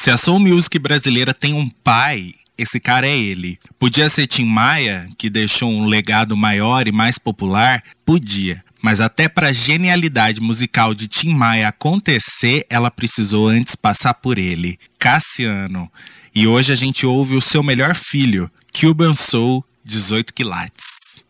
[0.00, 3.58] Se a soul music brasileira tem um pai, esse cara é ele.
[3.80, 7.82] Podia ser Tim Maia, que deixou um legado maior e mais popular?
[8.06, 8.62] Podia.
[8.80, 14.38] Mas até para a genialidade musical de Tim Maia acontecer, ela precisou antes passar por
[14.38, 15.90] ele, Cassiano.
[16.32, 21.24] E hoje a gente ouve o seu melhor filho, Cuban Soul 18 quilates.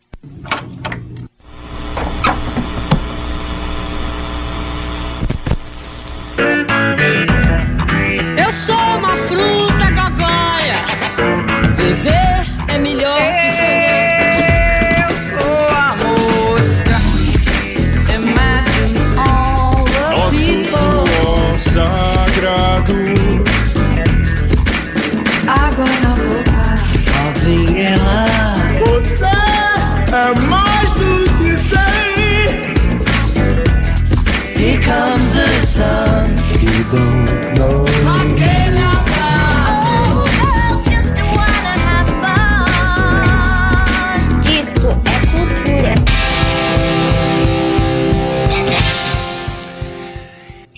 [9.29, 10.79] Fruta gogóia.
[11.77, 13.99] Viver é melhor que sonhar.
[21.59, 22.93] Sagrado
[25.47, 26.59] Água na boca.
[27.45, 28.79] Love.
[28.85, 29.33] Você
[30.15, 30.17] é
[30.47, 32.09] mais do que sei
[34.55, 37.28] Here comes the sun.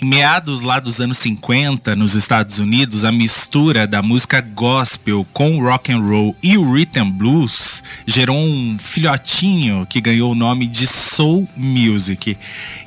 [0.02, 5.92] Meados lá dos anos 50, nos Estados Unidos, a mistura da música gospel com rock
[5.92, 11.48] and roll e o rhythm blues gerou um filhotinho que ganhou o nome de soul
[11.56, 12.36] music.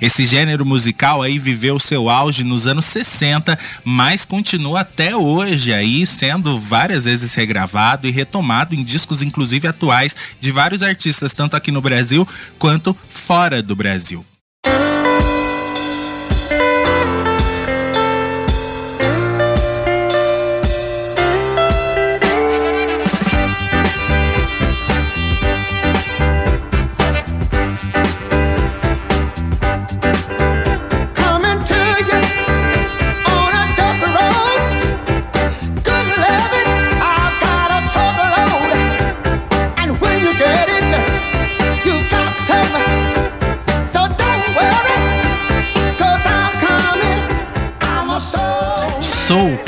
[0.01, 6.05] Esse gênero musical aí viveu seu auge nos anos 60, mas continua até hoje aí
[6.05, 11.71] sendo várias vezes regravado e retomado em discos inclusive atuais de vários artistas tanto aqui
[11.71, 12.27] no Brasil
[12.59, 14.25] quanto fora do Brasil.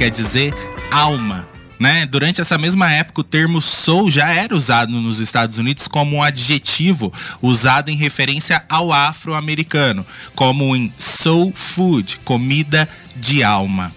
[0.06, 0.55] Quer dizer
[0.89, 1.49] alma.
[1.81, 2.06] Né?
[2.06, 6.22] Durante essa mesma época, o termo soul já era usado nos Estados Unidos como um
[6.22, 7.12] adjetivo
[7.43, 13.93] usado em referência ao afro-americano, como em soul food, comida de alma.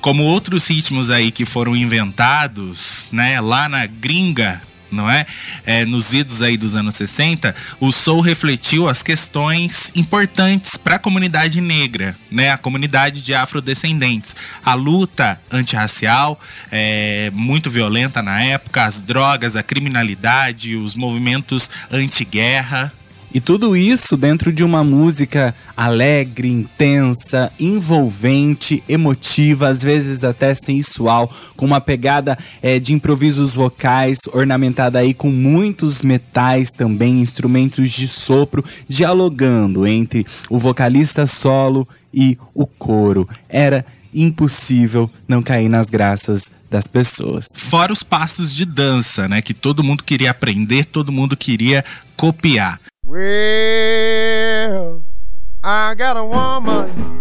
[0.00, 5.26] Como outros ritmos aí que foram inventados, né, lá na gringa, não é?
[5.64, 10.98] É, nos idos aí dos anos 60, o soul refletiu as questões importantes para a
[10.98, 12.50] comunidade negra, né?
[12.50, 14.34] A comunidade de afrodescendentes.
[14.64, 22.92] A luta antirracial, é, muito violenta na época, as drogas, a criminalidade, os movimentos anti-guerra.
[23.36, 31.30] E tudo isso dentro de uma música alegre, intensa, envolvente, emotiva, às vezes até sensual,
[31.54, 38.08] com uma pegada eh, de improvisos vocais, ornamentada aí com muitos metais também, instrumentos de
[38.08, 43.28] sopro, dialogando entre o vocalista solo e o coro.
[43.50, 47.48] Era impossível não cair nas graças das pessoas.
[47.58, 49.42] Fora os passos de dança, né?
[49.42, 51.84] Que todo mundo queria aprender, todo mundo queria
[52.16, 52.80] copiar.
[53.08, 55.04] Well,
[55.62, 57.20] I got a woman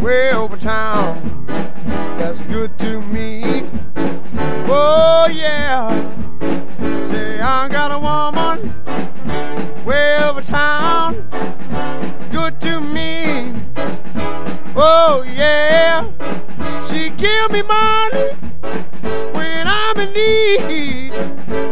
[0.00, 1.44] way over town
[2.16, 3.68] that's good to me.
[4.68, 5.90] Oh, yeah.
[7.10, 8.72] Say, I got a woman
[9.84, 11.14] way over town
[12.30, 13.52] good to me.
[14.76, 16.06] Oh, yeah.
[16.96, 18.32] She give me money
[19.34, 21.12] when I'm in need.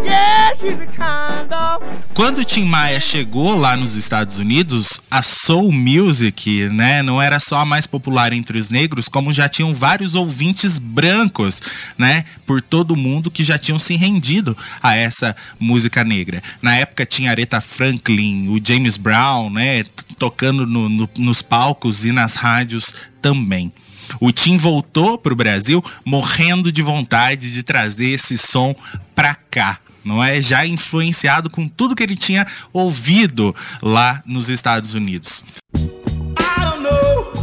[0.05, 5.73] Yeah, she's a kind of Quando Tim Maia chegou lá nos Estados Unidos, a soul
[5.73, 10.15] music, né, não era só a mais popular entre os negros, como já tinham vários
[10.15, 11.63] ouvintes brancos,
[11.97, 16.43] né, por todo mundo que já tinham se rendido a essa música negra.
[16.61, 19.85] Na época tinha Aretha Franklin, o James Brown, né,
[20.19, 23.73] tocando no- no- nos palcos e nas rádios também.
[24.21, 28.75] O Tim voltou para o Brasil morrendo de vontade de trazer esse som
[29.15, 30.41] pra cá não é?
[30.43, 35.43] Já influenciado com tudo que ele tinha ouvido lá nos Estados Unidos.
[35.75, 37.34] I don't know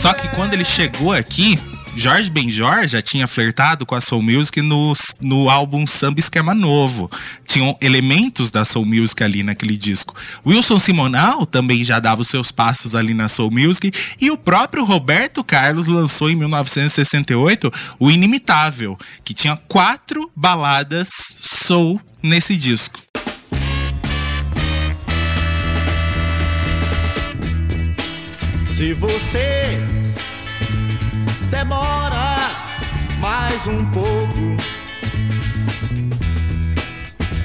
[0.00, 1.58] Só que quando ele chegou aqui,
[1.94, 7.10] Jorge Benjor já tinha flertado com a Soul Music no, no álbum Samba Esquema Novo.
[7.46, 10.14] Tinham elementos da Soul Music ali naquele disco.
[10.46, 13.92] Wilson Simonal também já dava os seus passos ali na Soul Music.
[14.18, 21.10] E o próprio Roberto Carlos lançou em 1968 o Inimitável, que tinha quatro baladas
[21.42, 22.98] soul nesse disco.
[28.80, 29.78] Se você
[31.50, 32.50] demora
[33.18, 34.56] mais um pouco,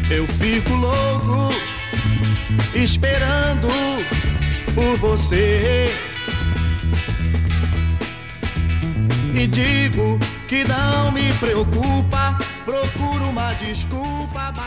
[0.10, 1.54] eu fico louco
[2.74, 3.68] esperando
[4.74, 5.92] por você.
[9.34, 10.18] E digo
[10.48, 12.40] que não me preocupa.
[12.66, 13.15] Mas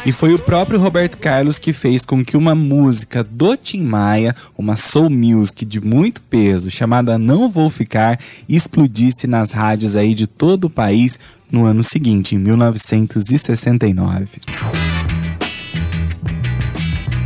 [0.04, 4.34] E foi o próprio Roberto Carlos que fez com que uma música do Tim Maia,
[4.56, 8.18] uma soul music de muito peso, chamada Não Vou Ficar,
[8.48, 11.18] explodisse nas rádios aí de todo o país
[11.50, 14.40] no ano seguinte, em 1969.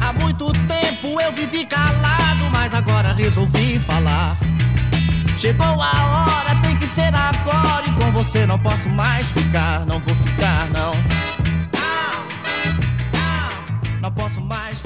[0.00, 4.38] Há muito tempo eu vivi calado, mas agora resolvi falar.
[5.36, 7.86] Chegou a hora, tem que ser agora.
[7.86, 10.94] E com você não posso mais ficar, não vou ficar, não.
[10.94, 11.31] Não,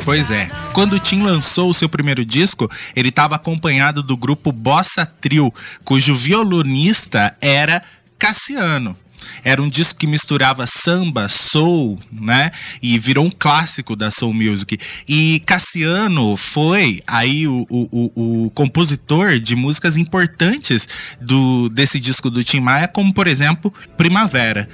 [0.04, 4.52] Pois é, quando o Tim lançou o seu primeiro disco, ele estava acompanhado do grupo
[4.52, 5.52] Bossa Trio,
[5.84, 7.82] cujo violonista era
[8.18, 8.96] Cassiano.
[9.42, 12.50] Era um disco que misturava samba, soul, né?
[12.82, 14.78] E virou um clássico da soul music.
[15.08, 20.88] E Cassiano foi aí o, o, o, o compositor de músicas importantes
[21.20, 24.68] do desse disco do Tim Maia, como por exemplo Primavera.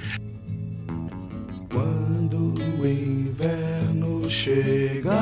[1.71, 2.52] Quando
[4.33, 5.21] chegar,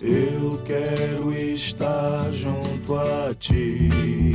[0.00, 4.32] eu quero estar junto a ti.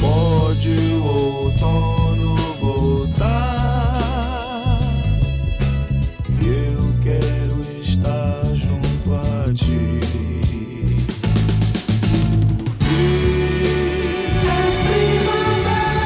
[0.00, 4.00] Pode o outono voltar,
[6.42, 10.00] eu quero estar junto a ti.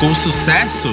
[0.01, 0.89] Com sucesso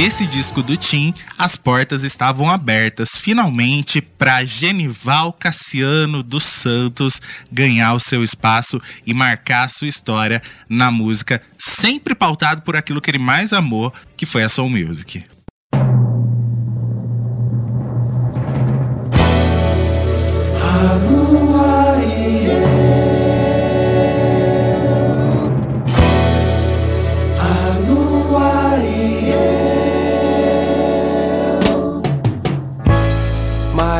[0.00, 7.94] desse disco do Tim, as portas estavam abertas finalmente para Genival Cassiano dos Santos ganhar
[7.94, 13.10] o seu espaço e marcar a sua história na música, sempre pautado por aquilo que
[13.10, 15.24] ele mais amou, que foi a soul music.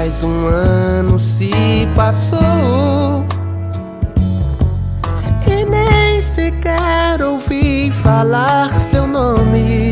[0.08, 1.50] Mais um ano se
[1.94, 3.26] passou.
[5.46, 9.87] E nem sequer ouvi falar seu nome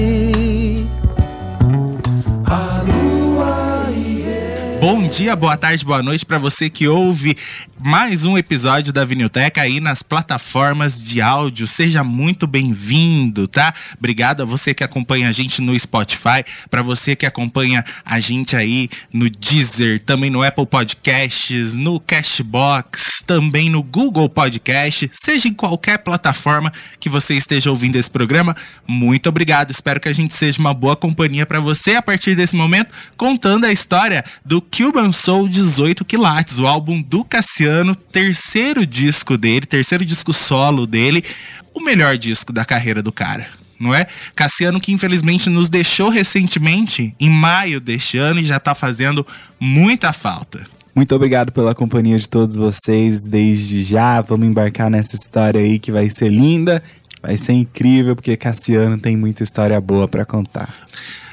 [4.88, 7.36] Bom dia, boa tarde, boa noite para você que ouve
[7.76, 11.66] mais um episódio da Vinilteca aí nas plataformas de áudio.
[11.66, 13.74] Seja muito bem-vindo, tá?
[13.98, 18.54] Obrigado a você que acompanha a gente no Spotify, para você que acompanha a gente
[18.54, 25.52] aí no Deezer, também no Apple Podcasts, no Cashbox, também no Google Podcast, seja em
[25.52, 28.56] qualquer plataforma que você esteja ouvindo esse programa.
[28.86, 29.72] Muito obrigado.
[29.72, 33.66] Espero que a gente seja uma boa companhia para você a partir desse momento, contando
[33.66, 40.04] a história do Cuban Soul 18 Quilates, o álbum do Cassiano, terceiro disco dele, terceiro
[40.04, 41.24] disco solo dele,
[41.72, 43.48] o melhor disco da carreira do cara.
[43.80, 44.06] Não é?
[44.34, 49.26] Cassiano que infelizmente nos deixou recentemente, em maio deste ano, e já tá fazendo
[49.58, 50.66] muita falta.
[50.94, 54.20] Muito obrigado pela companhia de todos vocês desde já.
[54.20, 56.82] Vamos embarcar nessa história aí que vai ser linda,
[57.22, 60.86] vai ser incrível, porque Cassiano tem muita história boa para contar.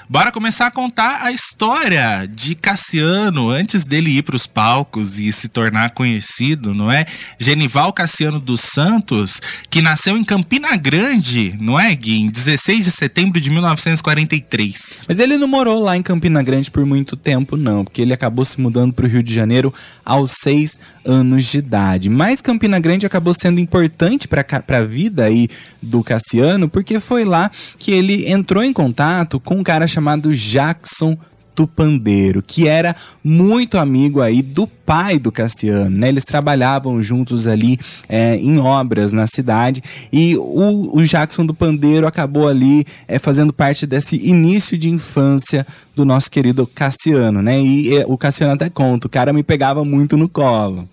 [0.10, 5.32] Bora começar a contar a história de Cassiano antes dele ir para os palcos e
[5.32, 7.06] se tornar conhecido, não é?
[7.40, 12.20] Genival Cassiano dos Santos, que nasceu em Campina Grande, não é, Gui?
[12.20, 15.06] Em 16 de setembro de 1943.
[15.08, 18.44] Mas ele não morou lá em Campina Grande por muito tempo, não, porque ele acabou
[18.44, 22.10] se mudando para o Rio de Janeiro aos seis anos de idade.
[22.10, 25.48] Mas Campina Grande acabou sendo importante para a vida aí
[25.82, 31.18] do Cassiano, porque foi lá que ele entrou em contato com um cara chamado Jackson
[31.56, 36.10] Tupandeiro, que era muito amigo aí do pai do Cassiano, né?
[36.10, 37.78] Eles trabalhavam juntos ali
[38.10, 43.54] é, em obras na cidade e o, o Jackson do Pandeiro acabou ali é, fazendo
[43.54, 47.62] parte desse início de infância do nosso querido Cassiano, né?
[47.62, 50.90] E é, o Cassiano até conta, o cara me pegava muito no colo.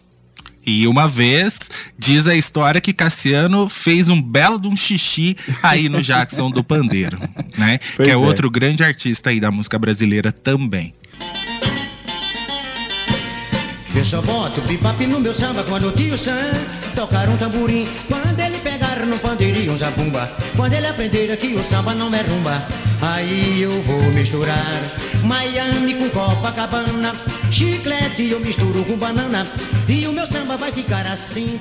[0.64, 1.58] E uma vez
[1.98, 6.62] diz a história que Cassiano fez um belo de um xixi aí no Jackson do
[6.62, 7.18] Pandeiro,
[7.56, 7.78] né?
[7.96, 8.16] Pois que é, é.
[8.16, 10.94] outro grande artista aí da música brasileira também.
[13.94, 16.52] Eu só boto bebop no meu samba quando o tio Sam
[16.94, 17.86] tocar um tamborim.
[18.08, 18.58] Quando ele
[19.00, 20.30] pegar no pandeirinho um zabumba.
[20.56, 22.62] Quando ele aprender que o samba não é rumba.
[23.02, 24.82] Aí eu vou misturar
[25.24, 27.12] Miami com Copacabana.
[27.50, 29.46] Chiclete eu misturo com banana.
[29.88, 31.58] E o meu samba vai ficar assim.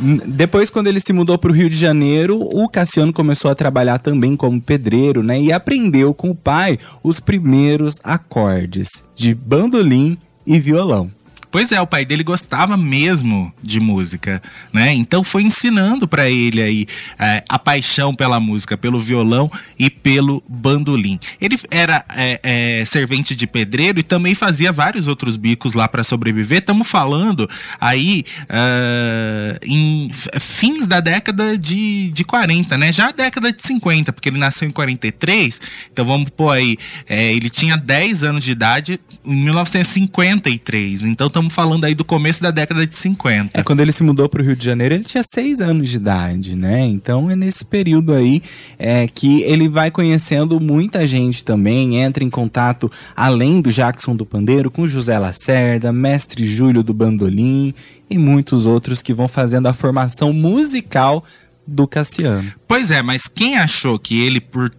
[0.00, 3.54] N- Depois, quando ele se mudou para o Rio de Janeiro, o Cassiano começou a
[3.54, 5.40] trabalhar também como pedreiro, né?
[5.40, 10.16] E aprendeu com o pai os primeiros acordes de bandolim
[10.46, 11.10] e violão.
[11.50, 14.92] Pois é, o pai dele gostava mesmo de música, né?
[14.92, 16.86] Então foi ensinando pra ele aí
[17.18, 21.18] é, a paixão pela música, pelo violão e pelo bandolim.
[21.40, 26.04] Ele era é, é, servente de pedreiro e também fazia vários outros bicos lá pra
[26.04, 26.58] sobreviver.
[26.58, 27.48] Estamos falando
[27.80, 32.92] aí ah, em fins da década de, de 40, né?
[32.92, 35.60] Já a década de 50, porque ele nasceu em 43.
[35.90, 36.76] Então vamos pôr aí,
[37.08, 41.04] é, ele tinha 10 anos de idade em 1953.
[41.04, 43.58] Então estamos falando aí do começo da década de 50.
[43.58, 45.96] É, quando ele se mudou para o Rio de Janeiro, ele tinha seis anos de
[45.96, 46.84] idade, né?
[46.84, 48.42] Então é nesse período aí
[48.76, 54.26] é, que ele vai conhecendo muita gente também, entra em contato, além do Jackson do
[54.26, 57.72] Pandeiro, com José Lacerda, Mestre Júlio do Bandolim
[58.10, 61.22] e muitos outros que vão fazendo a formação musical
[61.64, 62.52] do Cassiano.
[62.66, 64.72] Pois é, mas quem achou que ele, por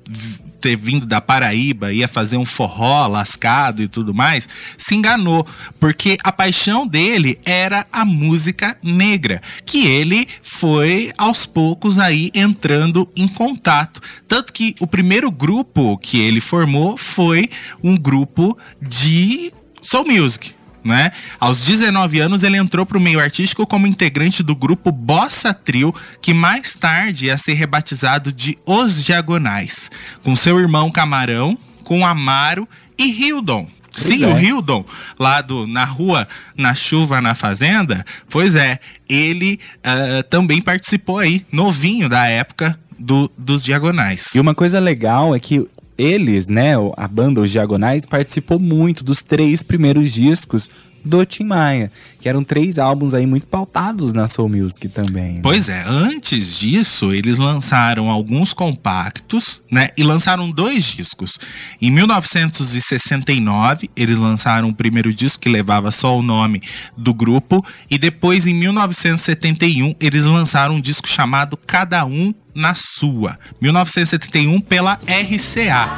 [0.59, 4.47] ter vindo da Paraíba, ia fazer um forró lascado e tudo mais,
[4.77, 5.45] se enganou.
[5.79, 13.09] Porque a paixão dele era a música negra, que ele foi aos poucos aí entrando
[13.15, 14.01] em contato.
[14.27, 17.49] Tanto que o primeiro grupo que ele formou foi
[17.83, 19.51] um grupo de
[19.81, 20.58] soul music.
[20.83, 21.11] Né?
[21.39, 25.93] Aos 19 anos, ele entrou para o meio artístico como integrante do grupo Bossa Trio,
[26.21, 29.91] que mais tarde ia ser rebatizado de Os Diagonais,
[30.23, 32.67] com seu irmão Camarão, com Amaro
[32.97, 33.67] e Hildon.
[33.95, 34.27] Sim, é.
[34.27, 34.85] o Hildon,
[35.19, 38.05] lá do, na rua, na chuva, na fazenda.
[38.29, 44.29] Pois é, ele ah, também participou aí, novinho da época do, dos Diagonais.
[44.35, 45.67] E uma coisa legal é que
[45.99, 50.71] eles, né, a banda Os Diagonais, participou muito dos três primeiros discos
[51.03, 55.33] do Tim Maia, que eram três álbuns aí muito pautados na Soul Music também.
[55.33, 55.39] né?
[55.41, 59.89] Pois é, antes disso, eles lançaram alguns compactos, né?
[59.97, 61.39] E lançaram dois discos.
[61.81, 66.61] Em 1969, eles lançaram o primeiro disco que levava só o nome
[66.97, 67.65] do grupo.
[67.89, 73.37] E depois, em 1971, eles lançaram um disco chamado Cada Um na Sua.
[73.61, 75.89] 1971 pela RCA.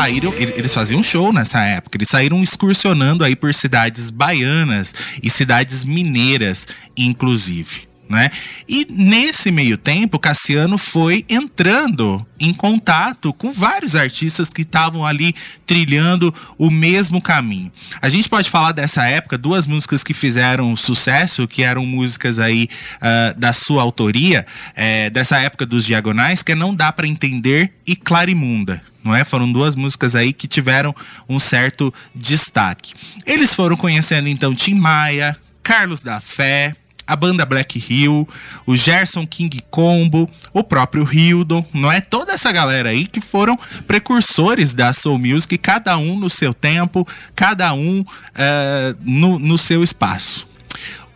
[0.00, 5.28] Saíram, ele- eles faziam show nessa época, eles saíram excursionando aí por cidades baianas e
[5.28, 6.66] cidades mineiras,
[6.96, 7.89] inclusive.
[8.10, 8.28] Né?
[8.68, 15.32] E nesse meio tempo, Cassiano foi entrando em contato com vários artistas que estavam ali
[15.64, 17.70] trilhando o mesmo caminho.
[18.02, 22.68] A gente pode falar dessa época, duas músicas que fizeram sucesso, que eram músicas aí
[23.00, 27.72] ah, da sua autoria, eh, dessa época dos Diagonais, que é Não Dá Pra Entender
[27.86, 29.24] e Clarimunda não é?
[29.24, 30.94] Foram duas músicas aí que tiveram
[31.26, 32.92] um certo destaque.
[33.24, 36.76] Eles foram conhecendo então Tim Maia, Carlos da Fé,
[37.10, 38.28] a banda Black Hill,
[38.64, 42.00] o Gerson King Combo, o próprio Hildon, não é?
[42.00, 47.04] Toda essa galera aí que foram precursores da Soul Music, cada um no seu tempo,
[47.34, 48.04] cada um
[48.36, 50.46] eh, no, no seu espaço.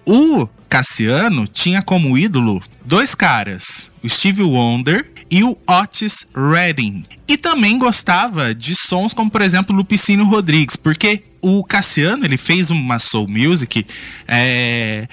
[0.05, 7.05] O Cassiano tinha como ídolo dois caras, o Steve Wonder e o Otis Redding.
[7.29, 12.71] E também gostava de sons como, por exemplo, Lupicínio Rodrigues, porque o Cassiano ele fez
[12.71, 13.87] uma soul music
[14.27, 15.07] é,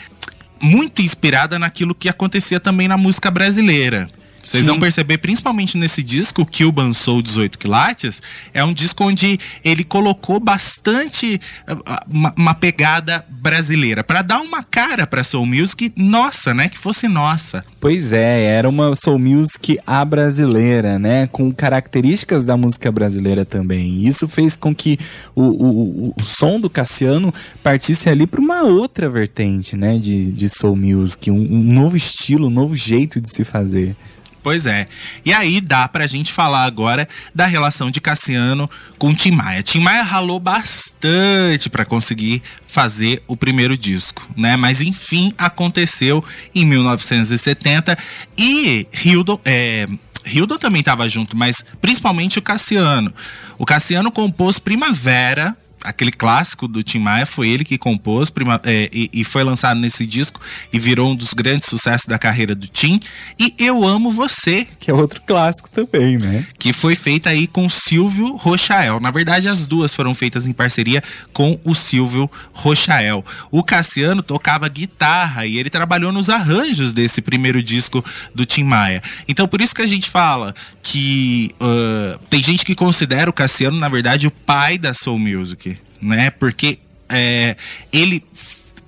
[0.61, 4.09] muito inspirada naquilo que acontecia também na música brasileira.
[4.43, 8.21] Vocês vão perceber, principalmente nesse disco, que o Soul 18 quilates,
[8.53, 14.63] é um disco onde ele colocou bastante ah, uma, uma pegada brasileira, para dar uma
[14.63, 16.69] cara pra Soul Music nossa, né?
[16.69, 17.63] Que fosse nossa.
[17.79, 21.27] Pois é, era uma soul music a brasileira, né?
[21.27, 24.05] Com características da música brasileira também.
[24.05, 24.99] Isso fez com que
[25.35, 27.33] o, o, o som do Cassiano
[27.63, 29.97] partisse ali para uma outra vertente, né?
[29.97, 33.95] De, de soul music, um, um novo estilo, um novo jeito de se fazer.
[34.43, 34.87] Pois é.
[35.23, 39.61] E aí dá pra gente falar agora da relação de Cassiano com Tim Maia.
[39.61, 44.57] Tim Maia ralou bastante para conseguir fazer o primeiro disco, né?
[44.57, 46.23] Mas enfim, aconteceu
[46.55, 47.97] em 1970
[48.37, 49.87] e Hildon, é,
[50.25, 53.13] Hildon também estava junto, mas principalmente o Cassiano.
[53.57, 58.89] O Cassiano compôs Primavera, aquele clássico do Tim Maia, foi ele que compôs prima, é,
[58.91, 60.39] e, e, foi lançado nesse disco
[60.71, 62.99] e virou um dos grandes sucessos da carreira do Tim.
[63.39, 64.67] E Eu Amo Você.
[64.79, 66.45] Que é outro clássico também, né?
[66.57, 68.99] Que foi feita aí com Silvio Rochael.
[68.99, 73.23] Na verdade, as duas foram feitas em parceria com o Silvio Rochael.
[73.49, 79.01] O Cassiano tocava guitarra e ele trabalhou nos arranjos desse primeiro disco do Tim Maia.
[79.27, 83.77] Então, por isso que a gente fala que uh, tem gente que considera o Cassiano,
[83.77, 85.70] na verdade, o pai da Soul Music
[86.01, 86.29] né?
[86.31, 87.55] Porque é,
[87.91, 88.23] ele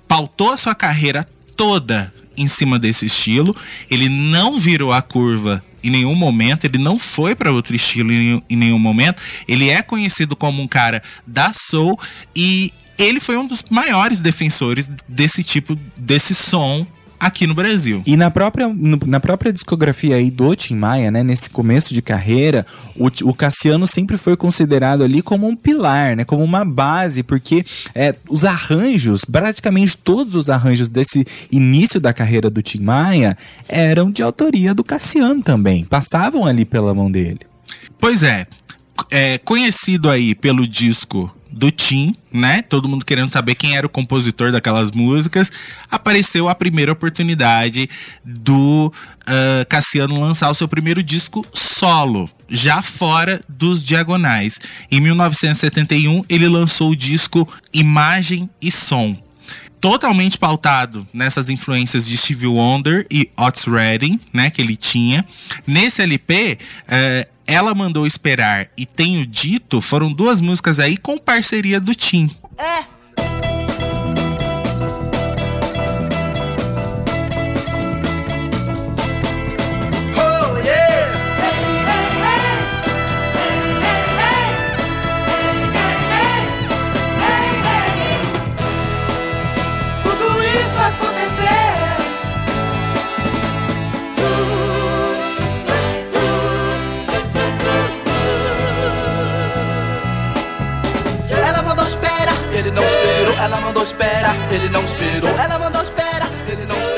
[0.07, 1.25] pautou a sua carreira
[1.55, 3.55] toda em cima desse estilo.
[3.89, 8.41] Ele não virou a curva em nenhum momento, ele não foi para outro estilo em,
[8.49, 9.21] em, nenhum momento.
[9.47, 11.99] Ele é conhecido como um cara da soul
[12.35, 16.87] e ele foi um dos maiores defensores desse tipo desse som
[17.25, 18.03] aqui no Brasil.
[18.05, 22.01] E na própria, no, na própria discografia aí do Tim Maia, né, nesse começo de
[22.01, 22.65] carreira,
[22.95, 27.65] o, o, Cassiano sempre foi considerado ali como um pilar, né, como uma base, porque
[27.95, 33.37] é, os arranjos, praticamente todos os arranjos desse início da carreira do Tim Maia
[33.67, 37.39] eram de autoria do Cassiano também, passavam ali pela mão dele.
[37.99, 38.45] Pois é,
[39.11, 42.63] é conhecido aí pelo disco do Tim, né?
[42.63, 45.51] Todo mundo querendo saber quem era o compositor daquelas músicas.
[45.89, 47.87] Apareceu a primeira oportunidade
[48.25, 54.59] do uh, Cassiano lançar o seu primeiro disco solo, já fora dos diagonais.
[54.91, 59.22] Em 1971, ele lançou o disco Imagem e Som.
[59.83, 65.25] Totalmente pautado nessas influências de Stevie Wonder e Otis Redding, né, que ele tinha.
[65.67, 71.81] Nesse LP, uh, ela Mandou Esperar e Tenho Dito foram duas músicas aí com parceria
[71.81, 72.31] do Tim.
[72.57, 72.92] É.
[103.83, 106.32] esperar, ele não esperou, ela mandou esperar.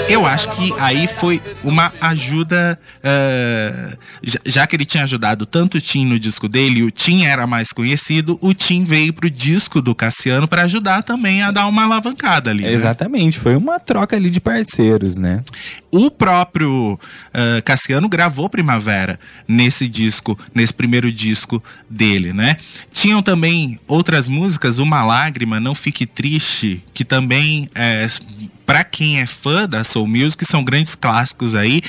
[0.07, 3.97] Eu acho que aí foi uma ajuda, uh,
[4.45, 7.69] já, que ele tinha ajudado tanto o Tim no disco dele, o Tim era mais
[7.69, 12.51] conhecido, o Tim veio pro disco do Cassiano para ajudar também a dar uma alavancada
[12.51, 12.63] ali.
[12.63, 12.71] Né?
[12.71, 15.43] Exatamente, foi uma troca ali de parceiros, né?
[15.91, 22.57] O próprio uh, Cassiano gravou Primavera nesse disco, nesse primeiro disco dele, né?
[22.93, 28.05] Tinham também outras músicas, Uma Lágrima, Não Fique Triste, que também é,
[28.65, 31.81] para quem é fã da Soul Music, são grandes clássicos aí.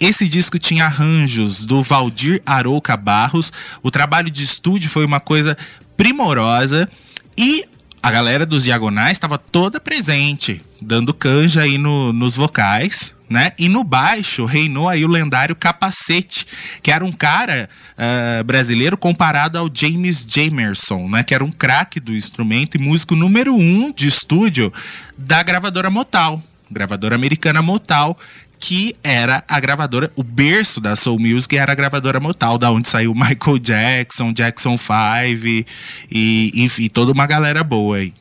[0.00, 3.52] Esse disco tinha arranjos do Valdir Arouca Barros.
[3.82, 5.56] O trabalho de estúdio foi uma coisa
[5.96, 6.88] primorosa
[7.36, 7.64] e
[8.02, 13.52] a galera dos Diagonais estava toda presente, dando canja aí no, nos vocais, né?
[13.58, 16.46] E no baixo reinou aí o lendário Capacete,
[16.82, 21.22] que era um cara uh, brasileiro comparado ao James Jamerson, né?
[21.22, 24.72] Que era um craque do instrumento e músico número um de estúdio
[25.16, 28.16] da gravadora Motal, gravadora americana Motal,
[28.58, 32.88] que era a gravadora, o berço da Soul Music era a gravadora Motal, da onde
[32.88, 35.66] saiu Michael Jackson, Jackson 5
[36.10, 38.12] e, enfim, toda uma galera boa aí.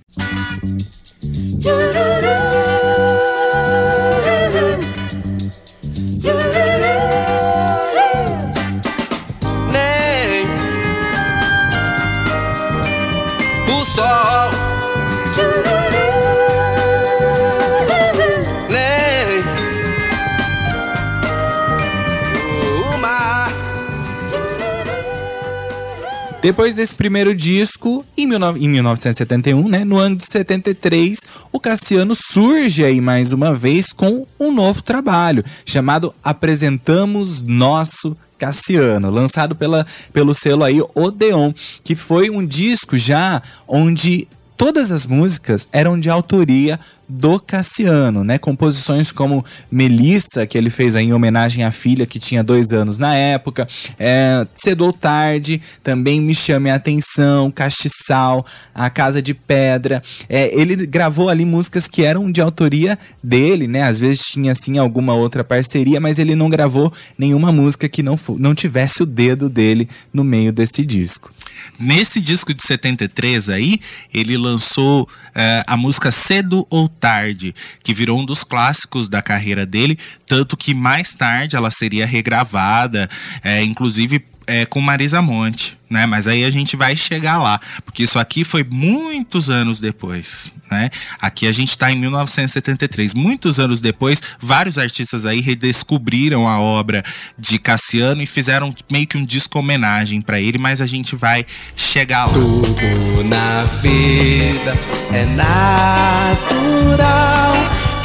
[26.47, 31.19] Depois desse primeiro disco, em, 19 em 1971, né, no ano de 73,
[31.51, 39.11] o Cassiano surge aí mais uma vez com um novo trabalho, chamado Apresentamos Nosso Cassiano,
[39.11, 41.51] lançado pela, pelo selo aí Odeon,
[41.83, 48.37] que foi um disco já onde todas as músicas eram de autoria do Cassiano, né?
[48.37, 53.15] Composições como Melissa, que ele fez em homenagem à filha que tinha dois anos na
[53.15, 53.67] época,
[53.97, 60.03] é, Cedo ou Tarde, também Me Chame a Atenção, Castiçal, A Casa de Pedra.
[60.27, 63.83] É, ele gravou ali músicas que eram de autoria dele, né?
[63.83, 68.19] Às vezes tinha assim alguma outra parceria, mas ele não gravou nenhuma música que não,
[68.37, 71.31] não tivesse o dedo dele no meio desse disco.
[71.79, 73.79] Nesse disco de 73 aí,
[74.13, 79.65] ele lançou eh, a música Cedo ou Tarde, que virou um dos clássicos da carreira
[79.65, 83.09] dele, tanto que mais tarde ela seria regravada,
[83.43, 86.05] eh, inclusive eh, com Marisa Monte, né?
[86.05, 90.89] Mas aí a gente vai chegar lá, porque isso aqui foi muitos anos depois, né?
[91.21, 97.03] Aqui a gente está em 1973, muitos anos depois, vários artistas aí redescobriram a obra
[97.37, 101.45] de Cassiano e fizeram meio que um disco homenagem para ele, mas a gente vai
[101.75, 102.33] chegar lá.
[102.33, 104.77] Tudo na vida
[105.13, 106.47] é natural,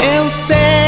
[0.00, 0.81] eu sei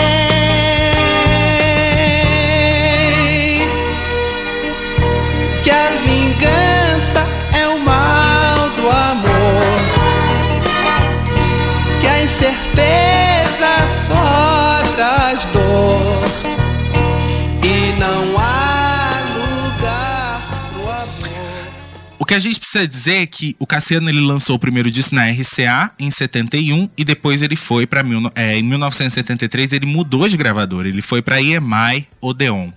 [22.24, 25.14] O que a gente precisa dizer é que o Cassiano ele lançou o primeiro disco
[25.14, 28.02] na RCA em 71 e depois ele foi para
[28.34, 32.70] é, em 1973 ele mudou de gravadora, ele foi para EMI Odeon.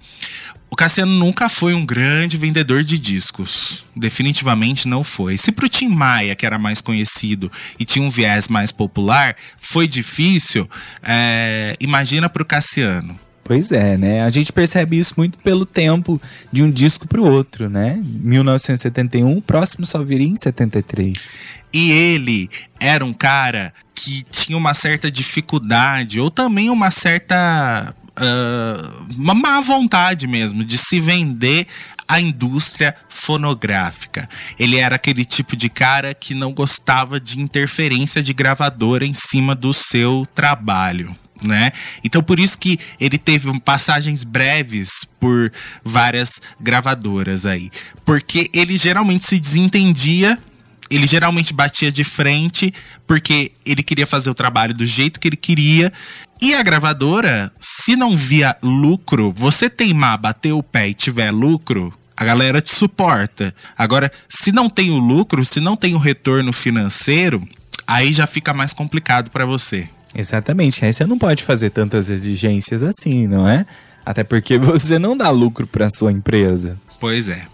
[0.69, 3.85] O Cassiano nunca foi um grande vendedor de discos.
[3.95, 5.37] Definitivamente não foi.
[5.37, 9.87] Se pro Tim Maia, que era mais conhecido e tinha um viés mais popular, foi
[9.87, 10.69] difícil,
[11.01, 13.17] é, imagina pro Cassiano.
[13.47, 14.23] Pois é, né?
[14.23, 17.97] A gente percebe isso muito pelo tempo de um disco pro outro, né?
[18.03, 21.39] 1971, o próximo só viria em 73.
[21.71, 27.95] E ele era um cara que tinha uma certa dificuldade, ou também uma certa.
[28.17, 31.67] ah, uma má vontade mesmo de se vender
[32.05, 34.27] à indústria fonográfica.
[34.59, 39.55] Ele era aquele tipo de cara que não gostava de interferência de gravadora em cima
[39.55, 41.15] do seu trabalho.
[41.41, 41.71] Né?
[42.03, 45.51] Então por isso que ele teve passagens breves por
[45.83, 47.69] várias gravadoras aí,
[48.03, 50.37] porque ele geralmente se desentendia
[50.89, 52.73] ele geralmente batia de frente
[53.05, 55.91] porque ele queria fazer o trabalho do jeito que ele queria.
[56.41, 61.93] E a gravadora, se não via lucro, você teimar, bater o pé e tiver lucro,
[62.15, 63.53] a galera te suporta.
[63.77, 67.47] Agora, se não tem o lucro, se não tem o retorno financeiro,
[67.85, 69.89] aí já fica mais complicado para você.
[70.17, 70.83] Exatamente.
[70.83, 73.67] Aí você não pode fazer tantas exigências assim, não é?
[74.03, 76.75] Até porque você não dá lucro para sua empresa.
[76.99, 77.45] Pois é.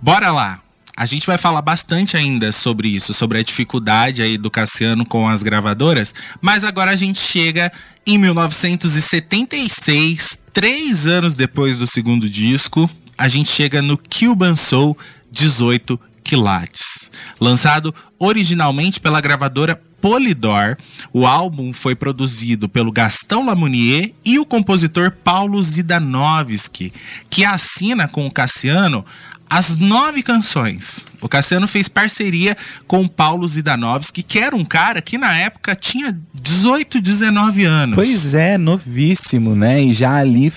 [0.00, 0.62] Bora lá.
[0.96, 5.26] A gente vai falar bastante ainda sobre isso, sobre a dificuldade aí do Cassiano com
[5.26, 7.72] as gravadoras, mas agora a gente chega
[8.06, 14.98] em 1976, três anos depois do segundo disco, a gente chega no Cuban Soul
[15.30, 20.76] 18 Quilates, lançado originalmente pela gravadora Polydor.
[21.12, 26.92] O álbum foi produzido pelo Gastão Lamounier e o compositor Paulo Zidanovski,
[27.30, 29.04] que assina com o Cassiano
[29.48, 31.04] as nove canções.
[31.20, 32.56] O Cassiano fez parceria
[32.86, 37.94] com o Paulo Zidanovski, que era um cara que na época tinha 18, 19 anos.
[37.94, 39.84] Pois é, novíssimo, né?
[39.84, 40.50] E já ali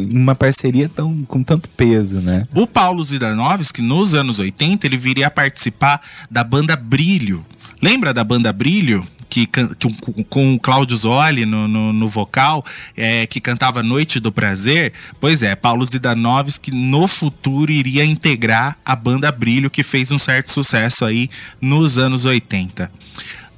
[0.00, 2.46] uma parceria tão, com tanto peso, né?
[2.54, 7.44] O Paulo Zidanovski, nos anos 80, ele viria a participar da banda Brilho.
[7.80, 9.06] Lembra da banda Brilho?
[9.28, 9.66] Que, que
[10.00, 12.64] com, com o Cláudio Zoli no, no, no vocal,
[12.96, 14.92] é, que cantava Noite do Prazer.
[15.20, 20.52] Pois é, Paulo Zidanovski no futuro iria integrar a banda Brilho, que fez um certo
[20.52, 21.28] sucesso aí
[21.60, 22.90] nos anos 80.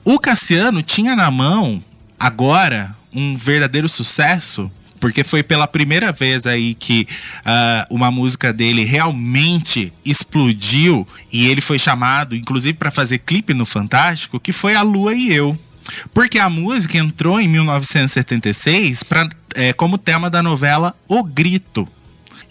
[0.05, 1.85] O Cassiano tinha na mão,
[2.18, 7.06] agora, um verdadeiro sucesso, porque foi pela primeira vez aí que
[7.44, 13.64] ah, uma música dele realmente explodiu e ele foi chamado, inclusive, para fazer clipe no
[13.64, 15.58] Fantástico, que foi A Lua e Eu.
[16.12, 21.88] Porque a música entrou em 1976 pra, é, como tema da novela O Grito.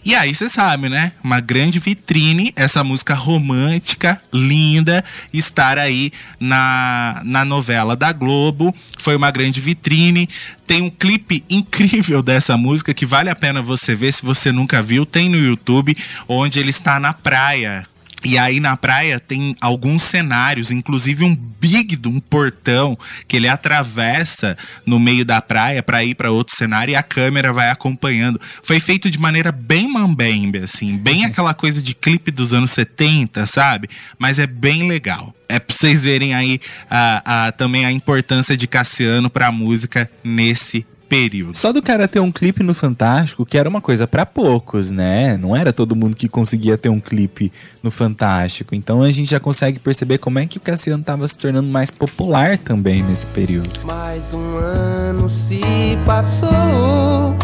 [0.08, 1.12] E aí você sabe, né?
[1.22, 8.74] Uma grande vitrine, essa música romântica, linda, estar aí na, na novela da Globo.
[8.98, 10.30] Foi uma grande vitrine.
[10.66, 14.82] Tem um clipe incrível dessa música que vale a pena você ver se você nunca
[14.82, 15.06] viu.
[15.06, 17.86] Tem no YouTube, onde ele está na praia
[18.26, 24.58] E aí na praia tem alguns cenários, inclusive um big, um portão que ele atravessa
[24.86, 28.42] no meio da praia para ir para outro cenário e a câmera vai acompanhando.
[28.64, 33.46] Foi feito de maneira bem mambembe, assim, bem aquela coisa de clipe dos anos 70,
[33.46, 33.88] sabe?
[34.18, 35.34] Mas é bem legal.
[35.48, 40.86] É pra vocês verem aí a, a- também a importância de Cassiano pra música nesse
[41.08, 41.56] período.
[41.56, 45.38] Só do cara ter um clipe no Fantástico, que era uma coisa pra poucos, né?
[45.38, 48.76] Não era todo mundo que conseguia ter um clipe no Fantástico.
[48.76, 51.90] Então a gente já consegue perceber como é que o Cassiano tava se tornando mais
[51.90, 53.80] popular também nesse período.
[53.84, 55.62] Mais um ano se
[56.06, 57.36] passou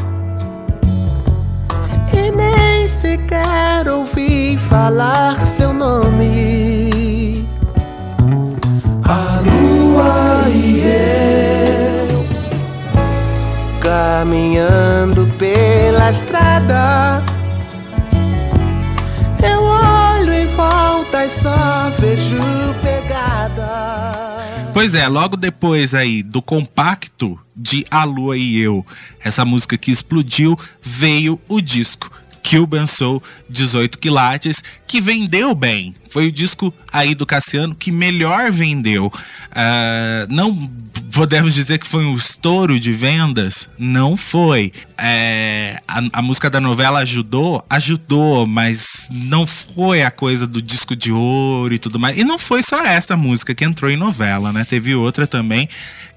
[2.13, 6.72] E nem sequer ouvi falar seu nome
[13.93, 17.23] Caminhando pela estrada.
[19.39, 22.41] Eu olho em volta e só vejo
[22.81, 24.33] pegada.
[24.73, 28.83] Pois é, logo depois aí do compacto de A Lua e Eu,
[29.23, 32.09] essa música que explodiu, veio o disco
[32.47, 35.95] Cuban Soul 18 quilates, que vendeu bem.
[36.09, 39.11] Foi o disco aí do Cassiano que melhor vendeu.
[39.51, 40.55] Ah, não
[41.13, 43.69] podemos dizer que foi um estouro de vendas?
[43.77, 44.73] Não foi.
[44.97, 47.63] É, a, a música da novela ajudou?
[47.69, 52.17] Ajudou, mas não foi a coisa do disco de ouro e tudo mais.
[52.17, 54.65] E não foi só essa música que entrou em novela, né?
[54.65, 55.69] Teve outra também,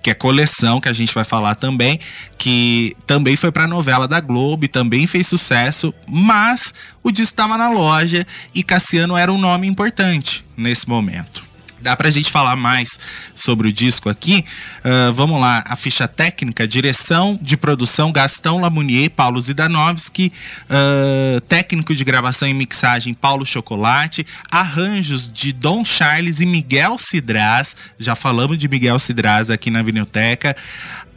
[0.06, 1.98] que é Coleção, que a gente vai falar também,
[2.38, 7.58] que também foi pra novela da Globo e também fez sucesso, mas o disco estava
[7.58, 11.45] na loja e Cassiano era um nome importante nesse momento.
[11.86, 12.98] Dá pra gente falar mais
[13.32, 14.44] sobre o disco aqui.
[14.82, 20.32] Ah, vamos lá, a ficha técnica, direção de produção Gastão Lamounier, Paulo Zidanovski,
[20.68, 27.76] ah, técnico de gravação e mixagem Paulo Chocolate, arranjos de Dom Charles e Miguel Cidraz,
[27.96, 30.56] já falamos de Miguel Cidraz aqui na Vinilteca.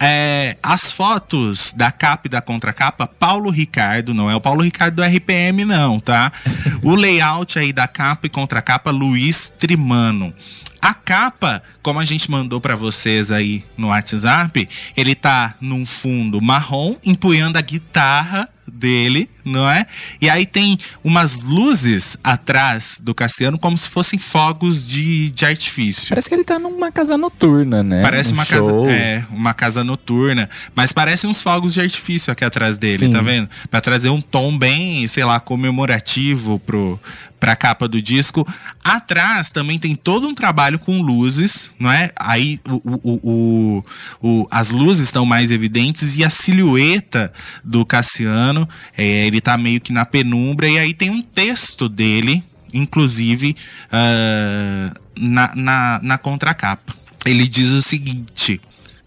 [0.01, 4.95] É, as fotos da capa e da contracapa, Paulo Ricardo, não é o Paulo Ricardo
[4.95, 6.31] do RPM, não, tá?
[6.81, 10.33] o layout aí da capa e contracapa, Luiz Trimano.
[10.81, 16.41] A capa, como a gente mandou pra vocês aí no WhatsApp, ele tá num fundo
[16.41, 19.85] marrom, empunhando a guitarra dele, não é?
[20.21, 26.09] E aí tem umas luzes atrás do Cassiano como se fossem fogos de, de artifício.
[26.09, 28.01] Parece que ele tá numa casa noturna, né?
[28.01, 28.83] Parece Um uma show.
[28.85, 33.11] casa, é, uma casa noturna, mas parecem uns fogos de artifício aqui atrás dele, Sim.
[33.11, 33.49] tá vendo?
[33.69, 36.99] Pra trazer um tom bem, sei lá, comemorativo pro
[37.39, 38.45] pra capa do disco.
[38.83, 42.11] Atrás também tem todo um trabalho com luzes, não é?
[42.19, 43.85] Aí o, o, o-
[44.21, 47.31] o- as luzes estão mais evidentes e a silhueta
[47.63, 48.58] do Cassiano,
[48.97, 52.43] é, ele tá meio que na penumbra e aí tem um texto dele,
[52.73, 53.55] inclusive
[53.91, 56.95] ah, na, na, na contracapa.
[57.25, 58.61] Ele diz o seguinte.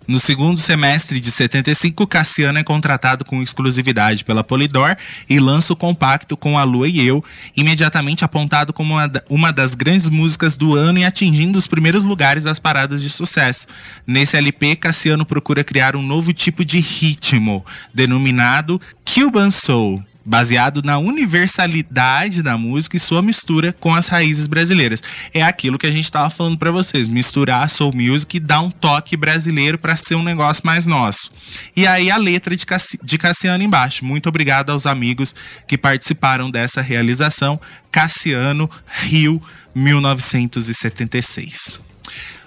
[0.06, 4.96] No segundo semestre de 75, Cassiano é contratado com exclusividade pela Polydor
[5.30, 7.24] e lança o compacto com A Lua e Eu,
[7.56, 12.04] imediatamente apontado como uma, da- uma das grandes músicas do ano e atingindo os primeiros
[12.04, 13.66] lugares das paradas de sucesso.
[14.06, 20.98] Nesse LP, Cassiano procura criar um novo tipo de ritmo, denominado Cuban Soul baseado na
[20.98, 25.02] universalidade da música e sua mistura com as raízes brasileiras.
[25.32, 28.70] É aquilo que a gente estava falando para vocês, misturar soul music e dar um
[28.70, 31.30] toque brasileiro para ser um negócio mais nosso.
[31.76, 34.04] E aí a letra de, Cassi de Cassiano embaixo.
[34.04, 35.34] Muito obrigado aos amigos
[35.66, 37.60] que participaram dessa realização.
[37.90, 39.42] Cassiano, Rio,
[39.74, 41.80] 1976.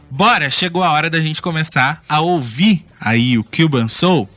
[0.10, 4.30] Bora, chegou a hora da gente começar a ouvir aí o Cuban Soul.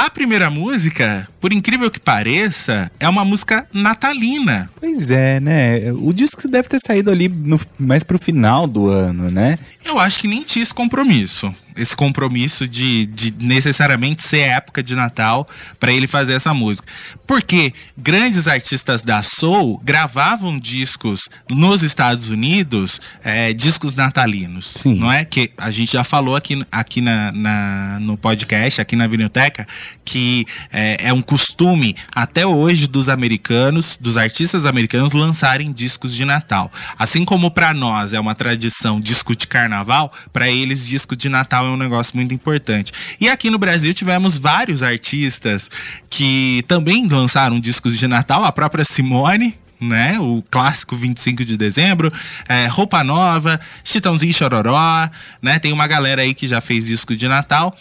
[0.00, 4.70] A primeira música, por incrível que pareça, é uma música natalina.
[4.78, 5.92] Pois é, né?
[5.92, 9.58] O disco deve ter saído ali no- mais pro final do ano, né?
[9.84, 11.52] Eu acho que nem tinha esse compromisso.
[11.78, 16.86] Esse compromisso de, de necessariamente ser época de Natal para ele fazer essa música.
[17.26, 24.66] Porque grandes artistas da Soul gravavam discos nos Estados Unidos, é, discos natalinos.
[24.68, 24.94] Sim.
[24.98, 25.24] Não é?
[25.24, 29.66] Que a gente já falou aqui, aqui na, na- no podcast, aqui na Vinilteca,
[30.04, 36.24] que é, é um costume até hoje dos americanos, dos artistas americanos, lançarem discos de
[36.24, 36.72] Natal.
[36.98, 41.67] Assim como para nós é uma tradição disco de carnaval, para eles disco de Natal
[41.68, 42.92] é um negócio muito importante.
[43.20, 45.70] E aqui no Brasil tivemos vários artistas
[46.10, 50.16] que também lançaram discos de Natal, a própria Simone, né?
[50.18, 52.12] O clássico 25 de dezembro,
[52.48, 55.08] é, Roupa Nova, Chitãozinho Chororó,
[55.40, 55.58] né?
[55.58, 57.76] Tem uma galera aí que já fez disco de Natal.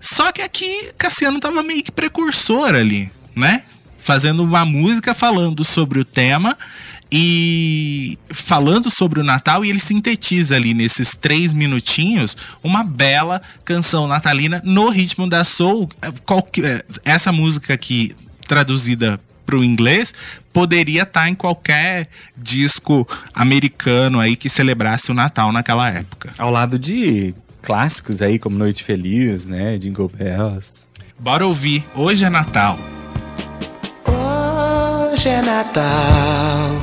[0.00, 3.62] Só que aqui Cassiano tava meio que precursor ali, né?
[3.98, 6.56] Fazendo uma música falando sobre o tema
[7.12, 14.06] e falando sobre o Natal, e ele sintetiza ali nesses três minutinhos uma bela canção
[14.06, 15.88] natalina no ritmo da soul.
[16.24, 18.14] Qualquer, essa música aqui
[18.46, 20.14] traduzida para o inglês
[20.52, 26.30] poderia estar em qualquer disco americano aí que celebrasse o Natal naquela época.
[26.38, 30.88] Ao lado de clássicos aí como Noite Feliz, né, Jingle Bells.
[31.18, 32.78] Bora ouvir Hoje é Natal.
[34.06, 36.78] Hoje é Natal,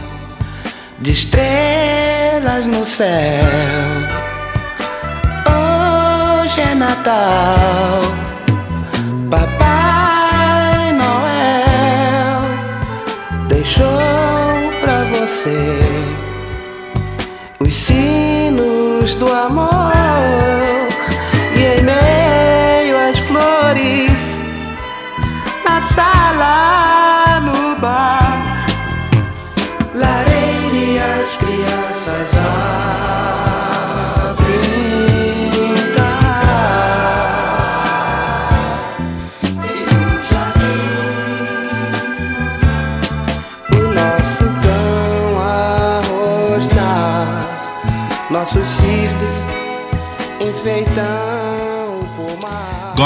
[0.99, 3.45] de estrelas no céu.
[5.45, 8.01] Hoje é Natal,
[9.29, 12.41] Papai Noel
[13.47, 13.85] deixou
[14.81, 15.79] pra você
[17.59, 20.06] os sinos do amor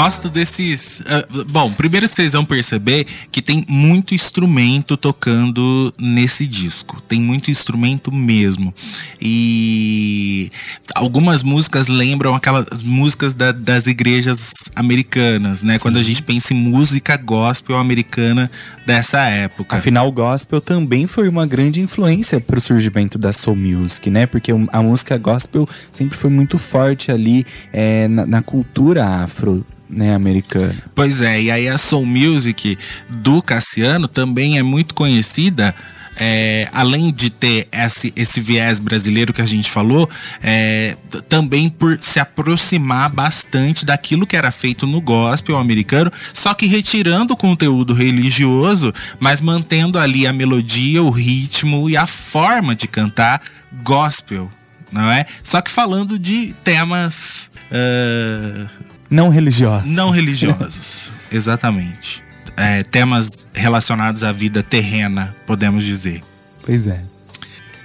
[0.02, 1.00] Gosto desses.
[1.06, 7.00] ah, bom, primeiro que vocês vão perceber que tem muito instrumento tocando nesse disco.
[7.02, 8.74] Tem muito instrumento mesmo.
[9.20, 10.50] E
[10.96, 15.78] algumas músicas lembram aquelas músicas da- das igrejas americanas, né?
[15.78, 18.50] Quando a gente pensa em música gospel americana
[18.84, 19.76] dessa época.
[19.76, 24.26] Afinal, o gospel também foi uma grande influência para o surgimento da soul music, né?
[24.26, 30.14] Porque a música gospel sempre foi muito forte ali é, na, na cultura afro, né,
[30.14, 30.74] americana.
[30.94, 32.78] Pois é, e aí a Soul Music
[33.08, 35.74] do Cassiano também é muito conhecida.
[36.18, 40.08] é, além de ter esse, esse viés brasileiro que a gente falou,
[40.42, 40.94] é,
[41.26, 47.32] também por se aproximar bastante daquilo que era feito no gospel americano, só que retirando
[47.32, 53.40] o conteúdo religioso, mas mantendo ali a melodia, o ritmo e a forma de cantar
[53.82, 54.50] gospel,
[54.92, 55.24] não é?
[55.42, 58.68] Só que falando de temas ah,
[59.12, 59.86] Não religiosa.
[59.86, 62.24] não religiosos, exatamente.
[62.56, 66.22] É, temas relacionados à vida terrena, podemos dizer.
[66.64, 67.00] Pois é.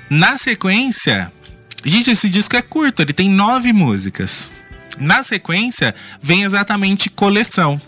[0.09, 1.31] Na sequência,
[1.83, 4.49] gente, esse disco é curto, ele tem nove músicas.
[4.97, 7.79] Na sequência, vem exatamente Coleção.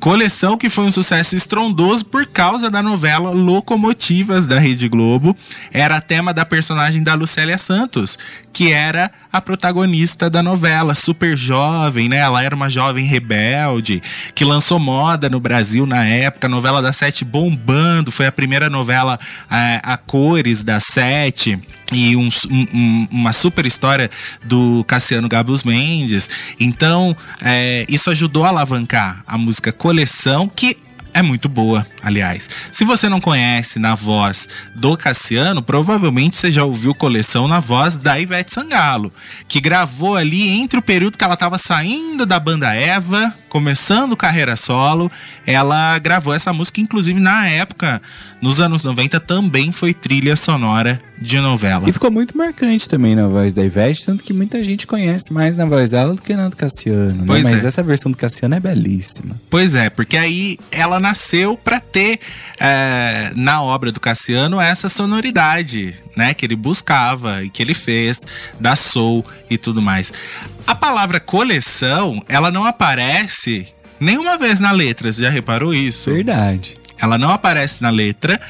[0.00, 5.36] Coleção que foi um sucesso estrondoso por causa da novela Locomotivas da Rede Globo.
[5.72, 8.18] Era tema da personagem da Lucélia Santos,
[8.52, 12.18] que era a protagonista da novela, super jovem, né?
[12.18, 14.02] Ela era uma jovem rebelde
[14.34, 18.70] que lançou moda no Brasil na época, a novela da Sete bombando, foi a primeira
[18.70, 19.18] novela
[19.50, 21.58] é, a cores da Sete
[21.92, 24.10] e um- um- um- uma super história
[24.42, 26.28] do Cassiano Gabus Mendes.
[26.58, 30.76] Então, é, isso ajudou a alavancar a música Coleção, que
[31.16, 32.46] é muito boa, aliás.
[32.70, 37.98] Se você não conhece na voz do Cassiano, provavelmente você já ouviu Coleção na voz
[37.98, 39.10] da Ivete Sangalo,
[39.48, 44.54] que gravou ali entre o período que ela estava saindo da banda Eva, começando carreira
[44.54, 45.10] solo,
[45.46, 48.02] ela gravou essa música, inclusive na época,
[48.42, 51.88] nos anos 90, também foi trilha sonora de novela.
[51.88, 55.56] E ficou muito marcante também na voz da Ivete, tanto que muita gente conhece mais
[55.56, 57.24] na voz dela do que na do Cassiano, né?
[57.26, 57.68] Pois Mas é.
[57.68, 59.40] essa versão do Cassiano é belíssima.
[59.48, 62.20] Pois é, porque aí ela nasceu pra ter
[62.60, 68.18] é, na obra do Cassiano essa sonoridade, né, que ele buscava e que ele fez
[68.60, 70.12] da soul e tudo mais.
[70.66, 73.68] A palavra coleção, ela não aparece
[74.00, 76.10] nenhuma vez na letra, você já reparou isso?
[76.10, 76.76] Verdade.
[76.98, 78.40] Ela não aparece na letra,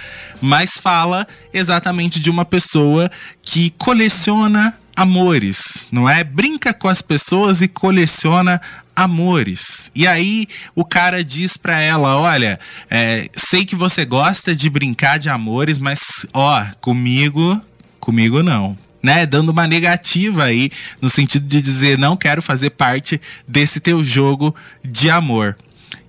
[0.41, 3.11] mas fala exatamente de uma pessoa
[3.43, 6.25] que coleciona amores, não é?
[6.25, 8.61] Brinca com as pessoas e coleciona
[8.95, 9.91] amores.
[9.95, 12.59] E aí o cara diz pra ela: Olha,
[12.91, 15.99] é, sei que você gosta de brincar de amores, mas
[16.33, 17.61] ó, comigo,
[18.01, 18.79] comigo não.
[19.03, 24.03] Né, dando uma negativa aí, no sentido de dizer, não quero fazer parte desse teu
[24.03, 24.55] jogo
[24.85, 25.57] de amor.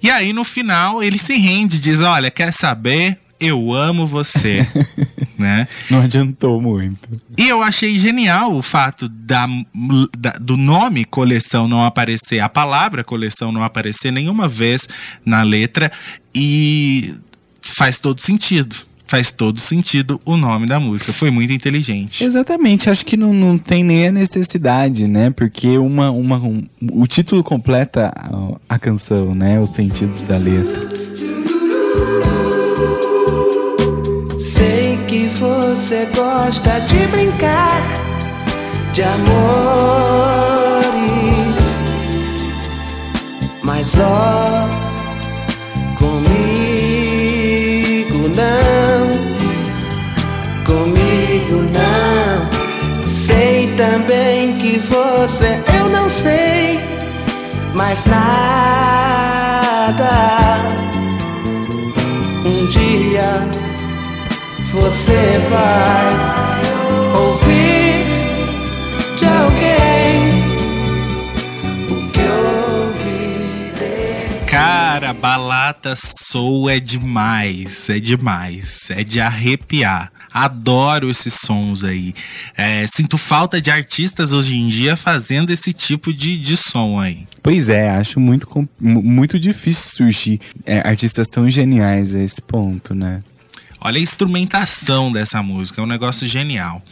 [0.02, 3.20] E aí, no final, ele se rende, diz: Olha, quer saber?
[3.40, 4.68] Eu amo você.
[5.38, 5.68] né?
[5.92, 7.22] Não adiantou muito.
[7.38, 9.48] E eu achei genial o fato da,
[10.18, 14.88] da- do nome coleção não aparecer, a palavra coleção não aparecer nenhuma vez
[15.24, 15.92] na letra.
[16.34, 17.14] E
[17.62, 18.76] faz todo sentido.
[19.08, 21.14] Faz todo sentido o nome da música.
[21.14, 22.24] Foi muito inteligente.
[22.24, 25.30] Exatamente, acho que não, não tem nem a necessidade, né?
[25.30, 29.60] Porque uma, uma, um- o título completa a, a canção, né?
[29.60, 30.82] O sentido da letra.
[34.40, 37.82] Sei que você gosta de brincar
[38.94, 40.28] de amores.
[43.64, 44.67] Mas ó,
[54.88, 56.80] você, eu não sei
[57.74, 58.28] mais nada.
[62.46, 63.48] Um dia
[64.72, 66.14] você vai
[67.16, 68.06] ouvir
[69.18, 70.44] de alguém
[71.90, 73.74] o que ouvi.
[74.46, 80.12] Cara, balada soul é demais, é demais, é de arrepiar.
[80.44, 82.14] Adoro esses sons aí.
[82.56, 87.28] É, sinto falta de artistas hoje em dia fazendo esse tipo de, de som aí.
[87.42, 88.48] Pois é, acho muito,
[88.80, 93.24] muito difícil surgir é, artistas tão geniais a esse ponto, né?
[93.80, 96.84] Olha a instrumentação dessa música, é um negócio genial.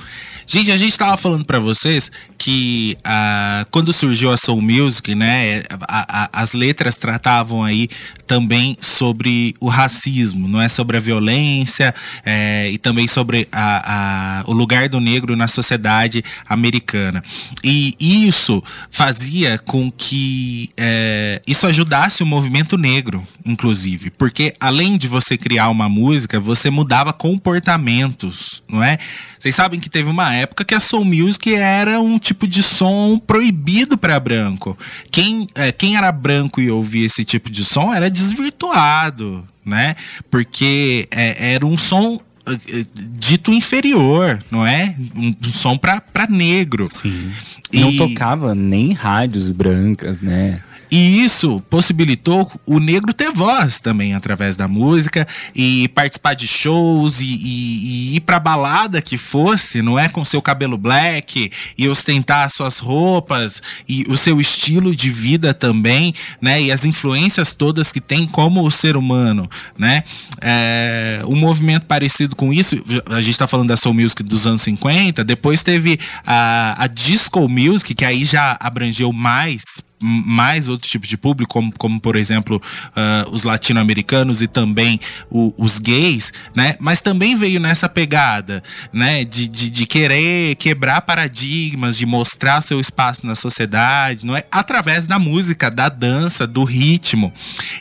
[0.48, 5.64] Gente, a gente tava falando pra vocês que ah, quando surgiu a Soul Music, né,
[5.88, 7.88] a- a- as letras tratavam aí
[8.28, 11.94] também sobre o racismo, não é sobre a violência
[12.24, 17.24] é, e também sobre a- o lugar do negro na sociedade americana.
[17.64, 25.08] E isso fazia com que é, isso ajudasse o movimento negro, inclusive, porque além de
[25.08, 28.98] você criar uma música, você mudava comportamentos, não é?
[29.40, 33.18] Vocês sabem que teve uma época que a soul music era um tipo de som
[33.18, 34.78] proibido para branco.
[35.12, 39.96] Quem, é, quem era branco e ouvia esse tipo de som era desvirtuado, né?
[40.30, 42.86] Porque é, era um som eh, eh,
[43.18, 44.96] dito inferior, não é?
[45.16, 46.88] Um, som para negro.
[46.88, 47.32] Sim.
[47.74, 50.62] Não E- tocava nem em rádios brancas, né?
[50.96, 57.20] E isso possibilitou o negro ter voz também através da música e participar de shows
[57.20, 60.08] e, e- e ir pra balada que fosse, não é?
[60.08, 66.14] Com seu cabelo black e ostentar suas roupas e o seu estilo de vida também,
[66.42, 66.62] né?
[66.62, 70.06] E as influências todas que tem como ser humano, né?
[70.42, 74.62] É, um movimento parecido com isso, a gente tá falando da Soul Music dos anos
[74.62, 79.62] 50, depois teve a, a Disco Music, que aí já abrangeu mais
[80.02, 82.62] mais outro tipo de público, como, como por exemplo
[82.96, 86.76] ah, os latino-americanos e também o- os gays, né?
[86.80, 89.24] Mas também veio nessa pegada, né?
[89.24, 94.44] De, de, de querer quebrar paradigmas, de mostrar seu espaço na sociedade, não é?
[94.52, 97.34] Através da música, da dança, do ritmo.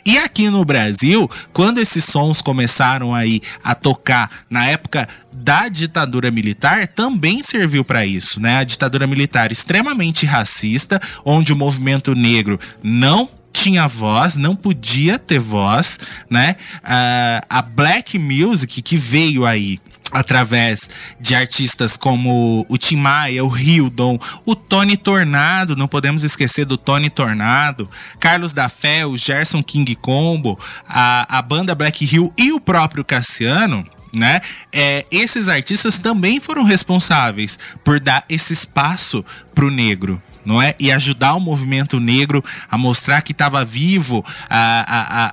[0.05, 6.31] E aqui no Brasil, quando esses sons começaram aí a tocar na época da ditadura
[6.31, 8.57] militar também serviu para isso, né?
[8.57, 15.39] A ditadura militar extremamente racista, onde o movimento negro não tinha voz, não podia ter
[15.39, 15.97] voz,
[16.29, 16.55] né?
[16.83, 19.79] Ah, a black music que veio aí
[20.11, 26.65] através de artistas como o Tim Maia, o Hildon, o Tony Tornado, não podemos esquecer
[26.65, 32.31] do Tony Tornado, Carlos da Fé, o Gerson King Combo, a, a banda Black Hill
[32.37, 33.85] e o próprio Cassiano,
[34.15, 34.41] né?
[34.71, 40.21] É, esses artistas também foram responsáveis por dar esse espaço pro negro.
[40.45, 40.75] Não é?
[40.79, 44.85] E ajudar o movimento negro a mostrar que estava vivo, a,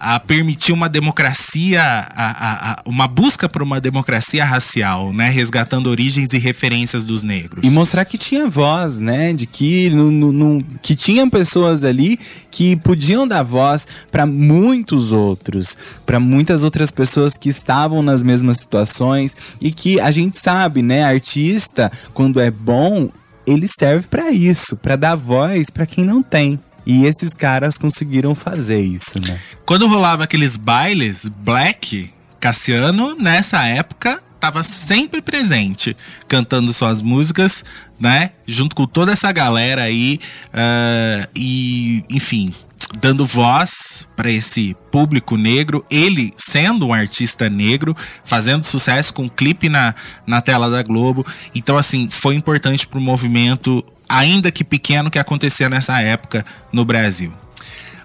[0.08, 5.28] a, a, permitir uma democracia, a, a- uma busca por uma democracia racial, né?
[5.28, 7.64] Resgatando origens e referências dos negros.
[7.64, 9.32] E mostrar que tinha voz, né?
[9.32, 12.18] De que, no, no- no- que tinham pessoas ali
[12.50, 18.58] que podiam dar voz para muitos outros, para muitas outras pessoas que estavam nas mesmas
[18.58, 21.04] situações e que a gente sabe, né?
[21.04, 23.10] Artista, quando é bom,
[23.46, 26.58] ele serve para isso, para dar voz para quem não tem.
[26.84, 29.40] E esses caras conseguiram fazer isso, né?
[29.64, 37.64] Quando rolava aqueles bailes black, Cassiano, nessa época, estava sempre presente, cantando suas músicas,
[38.00, 38.30] né?
[38.44, 40.18] Junto com toda essa galera aí.
[40.52, 42.52] ah, e, enfim,
[43.00, 45.84] dando voz para esse público negro.
[45.90, 49.94] Ele sendo um artista negro, fazendo sucesso com um clipe na,
[50.26, 51.26] na tela da Globo.
[51.54, 56.84] Então, assim, foi importante para o movimento, ainda que pequeno, que acontecia nessa época no
[56.84, 57.32] Brasil.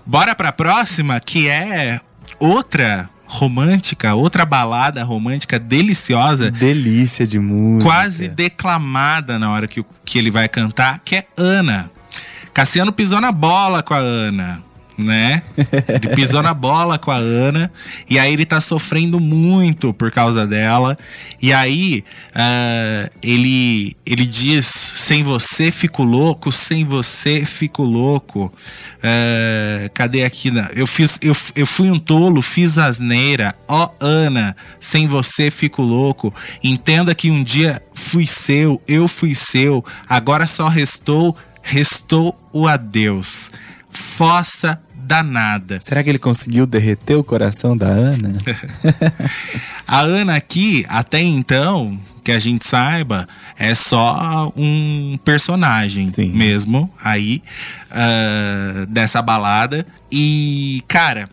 [0.06, 2.00] Bora pra próxima, que é
[2.40, 7.84] outra romântica, outra balada romântica deliciosa, Delícia de música.
[7.84, 11.92] quase declamada na hora que, que ele vai cantar, que é Ana.
[12.54, 14.64] Cassiano pisou na bola com a Ana,
[14.98, 15.44] né?
[15.88, 17.72] Ele pisou na bola com a Ana
[18.10, 20.98] e aí ele tá sofrendo muito por causa dela.
[21.42, 28.52] E aí ah, ele ele diz: sem você fico louco, sem você fico louco.
[29.04, 30.52] Ah, cadê aqui?
[30.76, 33.56] Eu fiz, eu, eu fui um tolo, fiz asneira.
[33.68, 36.34] Ó Ana, sem você fico louco.
[36.64, 39.84] Entenda que um dia fui seu, eu fui seu.
[40.08, 43.52] Agora só restou, restou o adeus.
[43.90, 45.80] Fossa danada.
[45.80, 48.34] Será que ele conseguiu derreter o coração da Ana?
[49.88, 53.26] A Ana aqui, até então, que a gente saiba,
[53.58, 56.34] é só um personagem Sim.
[56.34, 57.42] mesmo aí
[57.90, 59.88] ah, dessa balada.
[60.12, 61.30] E, cara,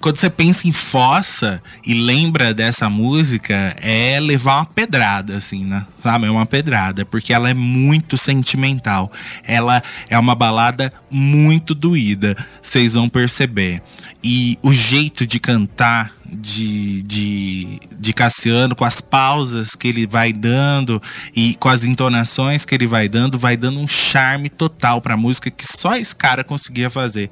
[0.00, 5.86] quando você pensa em fossa e lembra dessa música, é levar uma pedrada, assim, né?
[5.98, 6.26] Sabe?
[6.26, 9.10] É uma pedrada, porque ela é muito sentimental.
[9.44, 13.82] Ela é uma balada muito doída, vocês vão perceber.
[14.22, 20.32] E o jeito de cantar de, de, de Cassiano, com as pausas que ele vai
[20.32, 21.00] dando
[21.34, 25.50] e com as entonações que ele vai dando, vai dando um charme total pra música
[25.50, 27.30] que só esse cara conseguia fazer.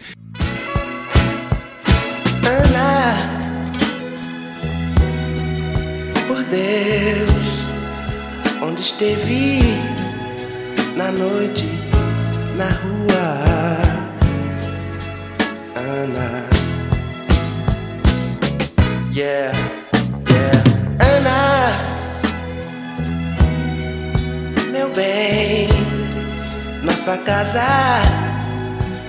[2.46, 3.16] Ana,
[6.26, 7.66] por Deus,
[8.62, 9.60] onde esteve
[10.96, 11.68] na noite,
[12.56, 13.24] na rua,
[15.76, 16.48] Ana.
[19.12, 19.52] Yeah,
[20.30, 20.62] yeah,
[21.16, 21.72] Ana,
[24.72, 25.68] meu bem,
[26.82, 27.66] nossa casa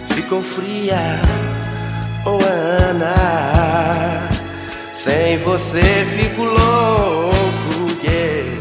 [0.09, 1.50] ficou fria.
[2.23, 4.29] Oh Ana,
[4.93, 8.51] sem você fico louco, yeah.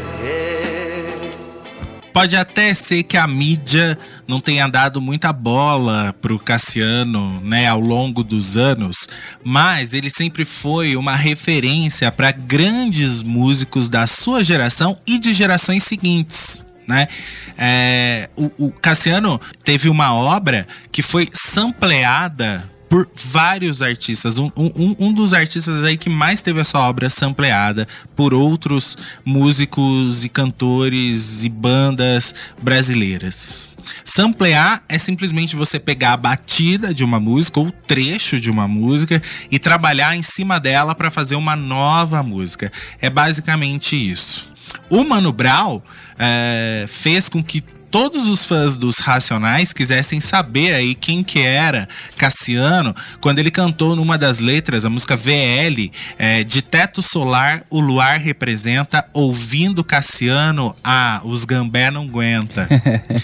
[2.10, 7.80] Pode até ser que a mídia não tenha dado muita bola pro Cassiano, né, ao
[7.80, 8.96] longo dos anos,
[9.44, 15.84] mas ele sempre foi uma referência para grandes músicos da sua geração e de gerações
[15.84, 16.64] seguintes.
[16.88, 17.08] Né?
[17.58, 24.36] É, o, o Cassiano teve uma obra que foi sampleada por vários artistas.
[24.36, 27.86] Um, um, um dos artistas aí que mais teve essa obra sampleada
[28.16, 33.70] por outros músicos e cantores e bandas brasileiras.
[34.04, 39.22] Samplear é simplesmente você pegar a batida de uma música ou trecho de uma música
[39.50, 42.72] e trabalhar em cima dela para fazer uma nova música.
[43.00, 44.48] É basicamente isso.
[44.90, 45.80] O Mano Brown
[46.18, 51.88] é, fez com que todos os fãs dos Racionais quisessem saber aí quem que era
[52.16, 57.80] Cassiano quando ele cantou numa das letras a música VL é, de Teto Solar o
[57.80, 62.68] luar representa ouvindo Cassiano ah os Gambé não aguenta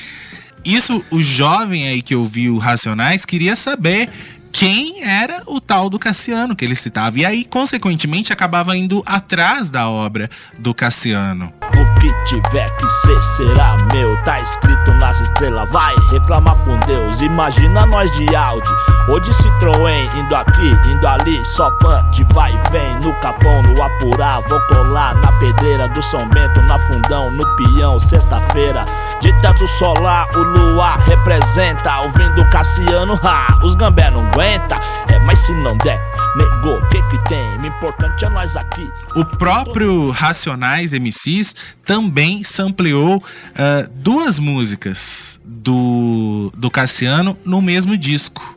[0.65, 4.11] isso o jovem aí que ouviu Racionais queria saber
[4.59, 7.19] quem era o tal do Cassiano que ele citava.
[7.19, 11.53] E aí, consequentemente, acabava indo atrás da obra do Cassiano.
[11.75, 14.17] O que tiver que ser será meu.
[14.25, 17.21] Tá escrito nas estrelas, vai reclamar com Deus.
[17.21, 18.69] Imagina nós de Audi
[19.09, 22.97] ou de Citroën, indo aqui, indo ali, só pan de vai e vem.
[23.01, 27.99] No Capão, no Apurá, vou colar na pedreira do São Bento, na Fundão, no Peão,
[28.01, 28.85] sexta-feira.
[29.21, 32.01] De teto solar, o luar representa.
[32.01, 34.77] Ouvindo Cassiano, ha, os gambé não aguenta.
[35.09, 36.01] É, mas se não der,
[36.45, 37.59] o que que tem?
[37.59, 38.91] O importante é nós aqui.
[39.15, 43.23] O próprio Racionais MCs também sampleou
[43.55, 48.55] ah, duas músicas do, do Cassiano no mesmo disco.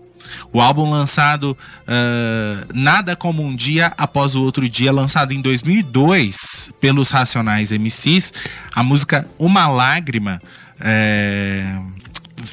[0.52, 1.58] O álbum lançado
[1.88, 8.34] ah, Nada Como Um Dia Após o Outro Dia, lançado em 2002 pelos Racionais MCs,
[8.76, 10.42] a música Uma Lágrima
[10.82, 11.76] é,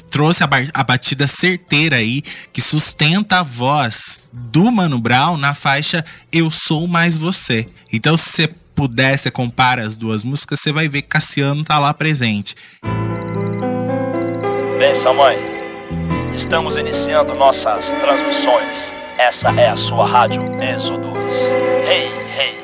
[0.01, 2.21] trouxe a, a batida certeira aí
[2.51, 7.65] que sustenta a voz do Mano Brown na faixa Eu Sou Mais Você.
[7.91, 11.79] Então, se você puder, você compara as duas músicas, você vai ver que Cassiano tá
[11.79, 12.55] lá presente.
[14.77, 15.37] Benção, mãe.
[16.35, 18.93] Estamos iniciando nossas transmissões.
[19.17, 21.17] Essa é a sua rádio Êxodos.
[21.89, 22.61] Hey, hey.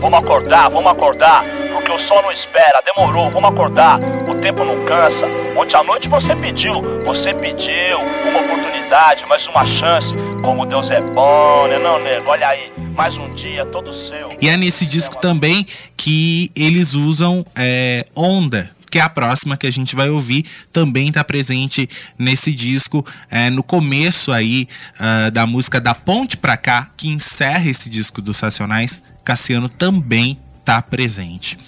[0.00, 1.59] Vamos acordar, vamos acordar.
[1.90, 3.98] Porque o sol não espera, demorou, vamos acordar.
[3.98, 5.26] O tempo não cansa.
[5.56, 10.14] Ontem à noite você pediu, você pediu uma oportunidade, mais uma chance.
[10.40, 12.30] Como Deus é bom, né, não, nego?
[12.30, 14.28] Olha aí, mais um dia todo seu.
[14.40, 15.66] E é nesse disco também
[15.96, 18.70] que eles usam é, Onda.
[18.88, 23.04] Que é a próxima que a gente vai ouvir, também tá presente nesse disco.
[23.28, 24.68] é, no começo aí
[24.98, 30.38] ah, da música Da Ponte Pra Cá, que encerra esse disco dos Racionais, Cassiano também
[30.64, 31.58] tá presente.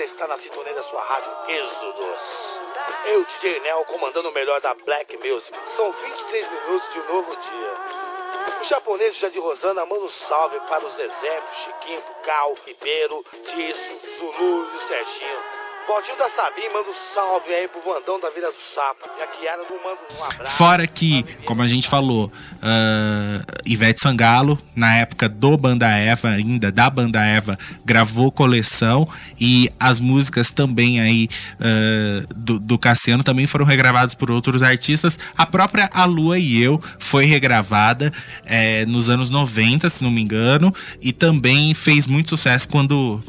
[0.00, 2.58] Você está na sintonia da sua rádio Êxodos.
[3.04, 5.54] Eu, DJ Nel, comandando o melhor da Black Music.
[5.66, 8.60] São 23 minutos de um novo dia.
[8.62, 14.70] O japonês Jandir Rosana manda um salve para os exemplos Chiquinho, Cal, Ribeiro, Tisso, Zulu
[14.72, 15.59] e o Serginho.
[15.90, 19.10] Valtinho da Sabim manda um salve aí pro Vandão da Vila do Sapo.
[19.18, 20.56] E a Kiara não manda um abraço.
[20.56, 26.70] Fora que, como a gente falou, uh, Ivete Sangalo, na época do Banda Eva, ainda
[26.70, 33.48] da Banda Eva, gravou coleção e as músicas também aí uh, do, do Cassiano também
[33.48, 35.18] foram regravadas por outros artistas.
[35.36, 38.12] A própria A Lua e Eu foi regravada
[38.46, 43.20] é, nos anos 90, se não me engano, e também fez muito sucesso quando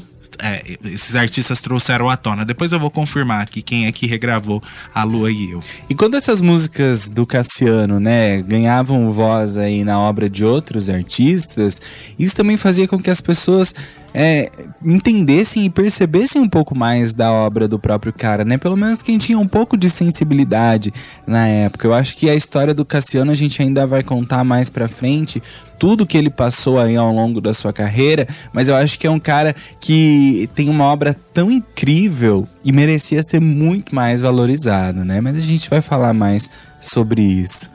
[0.41, 2.43] é, esses artistas trouxeram à tona.
[2.43, 4.61] Depois eu vou confirmar aqui quem é que regravou
[4.93, 5.59] A Lua e Eu.
[5.89, 11.79] E quando essas músicas do Cassiano, né, ganhavam voz aí na obra de outros artistas,
[12.17, 13.75] isso também fazia com que as pessoas
[14.13, 14.51] é,
[14.83, 18.57] entendessem e percebessem um pouco mais da obra do próprio cara, né?
[18.57, 20.93] Pelo menos quem tinha um pouco de sensibilidade
[21.25, 21.87] na época.
[21.87, 25.41] Eu acho que a história do Cassiano a gente ainda vai contar mais pra frente,
[25.79, 29.11] tudo que ele passou aí ao longo da sua carreira, mas eu acho que é
[29.11, 35.19] um cara que tem uma obra tão incrível e merecia ser muito mais valorizado, né?
[35.21, 36.49] Mas a gente vai falar mais
[36.79, 37.69] sobre isso.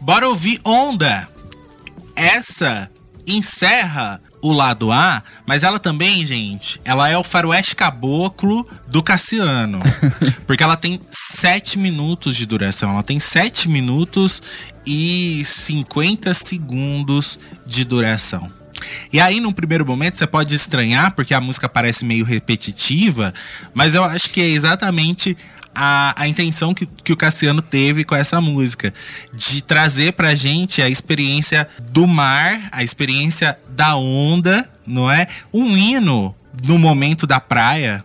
[0.00, 1.28] Bora ouvir Onda.
[2.14, 2.88] Essa
[3.26, 9.78] encerra o lado A, mas ela também, gente, ela é o faroeste caboclo do Cassiano.
[10.46, 12.92] porque ela tem 7 minutos de duração.
[12.92, 14.42] Ela tem 7 minutos
[14.86, 18.50] e 50 segundos de duração.
[19.12, 23.34] E aí, num primeiro momento, você pode estranhar, porque a música parece meio repetitiva,
[23.74, 25.36] mas eu acho que é exatamente
[25.74, 28.92] a, a intenção que, que o Cassiano teve com essa música,
[29.32, 35.26] de trazer pra gente a experiência do mar, a experiência da onda, não é?
[35.52, 38.04] Um hino no momento da praia,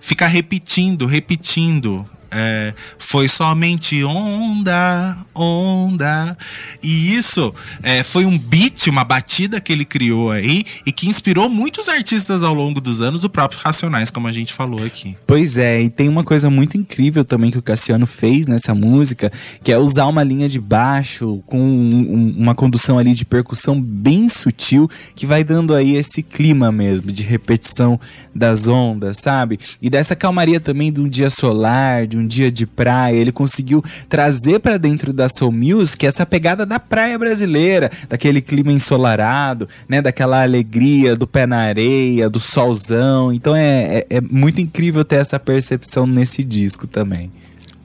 [0.00, 6.36] ficar repetindo, repetindo é, foi somente onda, onda.
[6.82, 11.48] E isso é, foi um beat, uma batida que ele criou aí e que inspirou
[11.48, 15.16] muitos artistas ao longo dos anos, o próprio Racionais, como a gente falou aqui.
[15.26, 19.32] Pois é, e tem uma coisa muito incrível também que o Cassiano fez nessa música,
[19.62, 24.28] que é usar uma linha de baixo com um, uma condução ali de percussão bem
[24.28, 27.98] sutil, que vai dando aí esse clima mesmo de repetição
[28.34, 29.58] das ondas, sabe?
[29.80, 33.82] E dessa calmaria também de um dia solar, de um dia de praia, ele conseguiu
[34.08, 40.00] trazer para dentro da Soul Music essa pegada da praia brasileira, daquele clima ensolarado, né,
[40.00, 43.32] daquela alegria do pé na areia, do solzão.
[43.32, 47.30] Então é, é, é muito incrível ter essa percepção nesse disco também.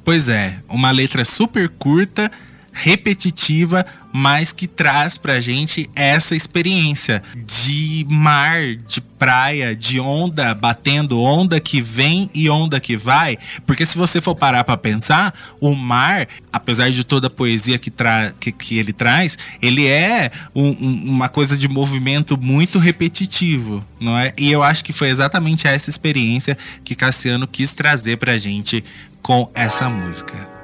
[0.04, 2.32] Pois é, uma letra super curta,
[2.72, 11.20] repetitiva, mas que traz pra gente essa experiência de mar, de praia, de onda batendo,
[11.20, 13.38] onda que vem e onda que vai.
[13.66, 17.92] Porque se você for parar pra pensar, o mar, apesar de toda a poesia que,
[17.92, 23.86] tra que, que ele traz, ele é um, um, uma coisa de movimento muito repetitivo,
[24.00, 24.34] não é?
[24.38, 28.84] E eu acho que foi exatamente essa experiência que Cassiano quis trazer pra gente
[29.22, 30.59] com essa música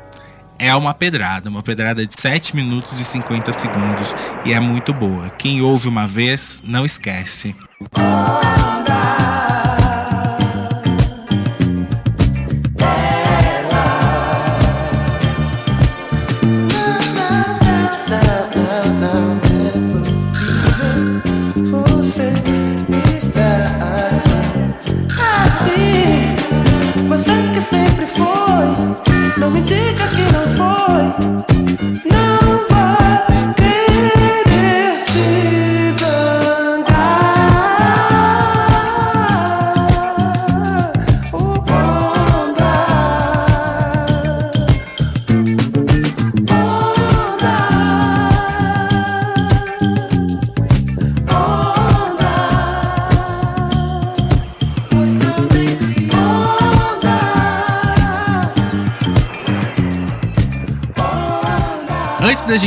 [0.60, 5.30] é uma pedrada, uma pedrada de 7 minutos e 50 segundos e é muito boa.
[5.32, 7.56] Quem ouve uma vez, não esquece.
[7.80, 9.35] Você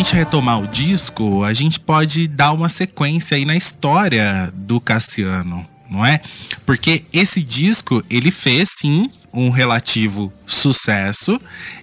[0.09, 5.67] gente retomar o disco, a gente pode dar uma sequência aí na história do Cassiano,
[5.91, 6.23] não é?
[6.65, 11.39] Porque esse disco, ele fez sim um relativo sucesso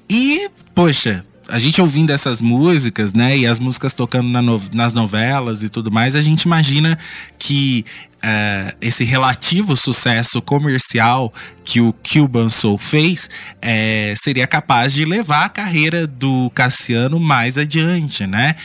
[0.10, 4.94] e, poxa, a gente ouvindo essas músicas, né, e as músicas tocando na no- nas
[4.94, 6.98] novelas e tudo mais, a gente imagina
[7.38, 7.86] que
[8.22, 11.32] eh, esse relativo sucesso comercial
[11.64, 13.30] que o Cuban Soul fez
[13.62, 18.56] eh, seria capaz de levar a carreira do Cassiano mais adiante, né?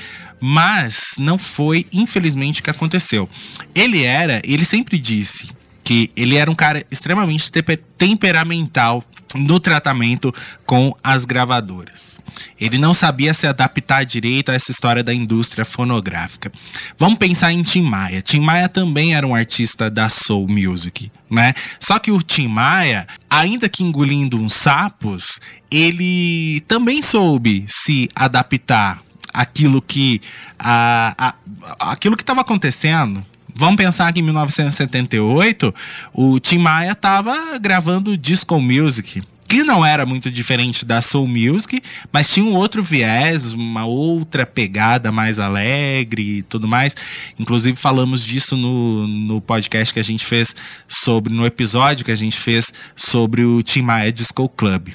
[0.41, 3.29] Mas não foi, infelizmente, o que aconteceu.
[3.75, 5.51] Ele era, ele sempre disse
[5.85, 7.51] que ele era um cara extremamente
[7.99, 9.05] temperamental
[9.35, 10.35] no tratamento
[10.67, 12.19] com as gravadoras.
[12.61, 16.51] Ele não sabia se adaptar direito a essa história da indústria fonográfica.
[16.99, 18.21] Vamos pensar em Tim Maia.
[18.23, 21.55] Tim Maia também era um artista da soul music, né?
[21.79, 29.01] Só que o Tim Maia, ainda que engolindo uns sapos, ele também soube se adaptar
[29.33, 30.21] àquilo que
[30.59, 33.25] a, a- aquilo que estava acontecendo.
[33.61, 35.75] Vamos pensar que em 1978
[36.15, 41.83] o Tim Maia estava gravando disco music, que não era muito diferente da soul music,
[42.11, 46.97] mas tinha um outro viés, uma outra pegada mais alegre e tudo mais.
[47.39, 50.57] Inclusive falamos disso no, no podcast que a gente fez
[50.89, 54.95] sobre, no episódio que a gente fez sobre o Tim Maia Disco Club.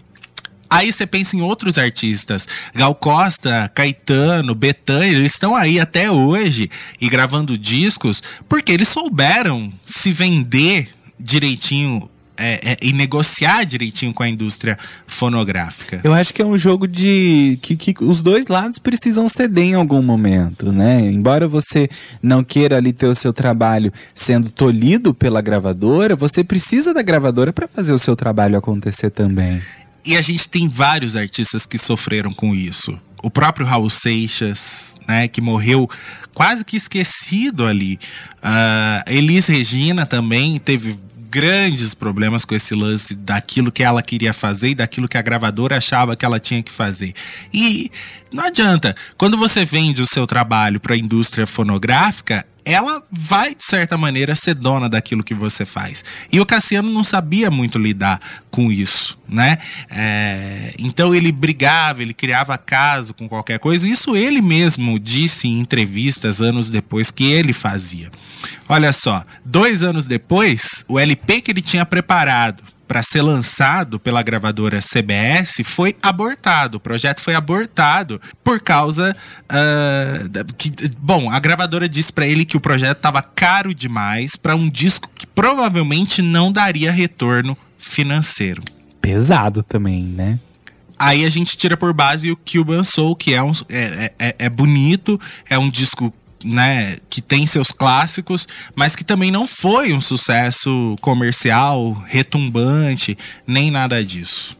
[0.69, 6.69] Aí você pensa em outros artistas, Gal Costa, Caetano, Betânia, eles estão aí até hoje
[6.99, 10.89] e gravando discos porque eles souberam se vender
[11.19, 16.01] direitinho é, é, e negociar direitinho com a indústria fonográfica.
[16.03, 19.73] Eu acho que é um jogo de que, que os dois lados precisam ceder em
[19.73, 20.99] algum momento, né?
[20.99, 21.89] Embora você
[22.21, 27.53] não queira ali ter o seu trabalho sendo tolhido pela gravadora, você precisa da gravadora
[27.53, 29.61] para fazer o seu trabalho acontecer também.
[30.05, 32.99] E a gente tem vários artistas que sofreram com isso.
[33.23, 35.89] O próprio Raul Seixas, né, que morreu
[36.33, 37.99] quase que esquecido ali.
[38.41, 40.95] Ah, Elis Regina também teve
[41.35, 45.77] grandes problemas com esse lance daquilo que ela queria fazer e daquilo que a gravadora
[45.77, 47.13] achava que ela tinha que fazer.
[47.53, 47.91] E
[48.35, 53.63] não adianta, quando você vende o seu trabalho para a indústria fonográfica, ela vai, de
[53.63, 56.03] certa maneira, ser dona daquilo que você faz.
[56.29, 58.19] E o Cassiano não sabia muito lidar
[58.51, 59.59] com isso, né?
[59.89, 63.87] É, então ele brigava, ele criava caso com qualquer coisa.
[63.87, 68.11] Isso ele mesmo disse em entrevistas anos depois que ele fazia.
[68.67, 74.21] Olha só, dois anos depois, o LP que ele tinha preparado para ser lançado pela
[74.21, 76.77] gravadora CBS foi abortado.
[76.77, 79.15] O projeto foi abortado por causa
[80.29, 84.55] da- que, bom, a gravadora disse para ele que o projeto estava caro demais para
[84.55, 88.61] um disco que provavelmente não daria retorno financeiro.
[89.01, 90.39] Pesado também, né?
[90.97, 94.49] Aí a gente tira por base o Cuban Soul, que é, um, é, é, é
[94.49, 95.19] bonito,
[95.49, 96.13] é um disco
[96.45, 103.17] né, que tem seus clássicos, mas que também não foi um sucesso comercial, retumbante,
[103.47, 104.55] nem nada disso.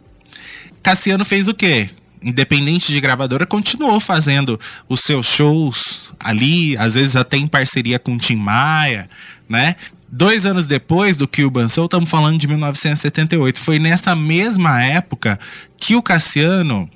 [0.81, 1.89] Cassiano fez o quê?
[2.23, 4.59] Independente de gravadora, continuou fazendo
[4.89, 9.07] os seus shows ali, às vezes até em parceria com Tim Maia,
[9.47, 9.75] né?
[10.09, 13.59] Dois anos depois do Cuban Soul, estamos falando de 1978.
[13.59, 15.39] Foi nessa mesma época
[15.77, 16.89] que o Cassiano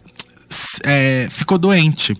[0.85, 2.15] é, ficou doente.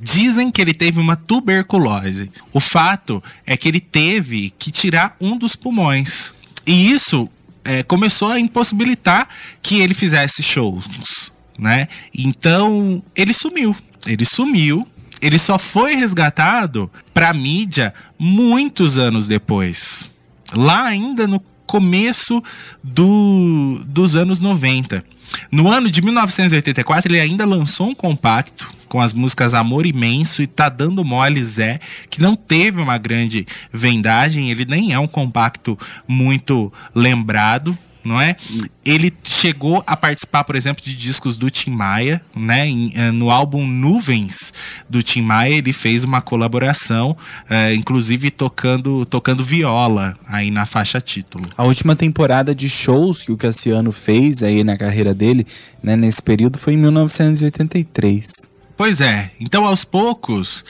[0.00, 2.30] Dizem que ele teve uma tuberculose.
[2.52, 6.32] O fato é que ele teve que tirar um dos pulmões.
[6.66, 7.28] E isso
[7.64, 9.28] é, começou a impossibilitar
[9.62, 11.88] que ele fizesse shows, né?
[12.14, 13.76] Então ele sumiu.
[14.06, 14.86] Ele sumiu.
[15.20, 20.10] Ele só foi resgatado para mídia muitos anos depois.
[20.52, 22.42] Lá ainda no começo
[22.82, 25.04] do, dos anos 90.
[25.50, 30.46] No ano de 1984, ele ainda lançou um compacto com as músicas Amor Imenso e
[30.46, 31.80] Tá Dando Mole Zé,
[32.10, 35.78] que não teve uma grande vendagem, ele nem é um compacto
[36.08, 37.76] muito lembrado,
[38.06, 38.36] não é?
[38.84, 42.68] Ele chegou a participar, por exemplo, de discos do Tim Maia, né?
[42.68, 44.54] Eh, no álbum Nuvens
[44.88, 47.16] do Tim Maia, ele fez uma colaboração,
[47.50, 51.44] eh, inclusive tocando, tocando viola aí na faixa título.
[51.56, 55.46] A última temporada de shows que o Cassiano fez aí na carreira dele,
[55.82, 58.55] né, nesse período, foi em 1983.
[58.76, 60.64] Pois é, então aos poucos,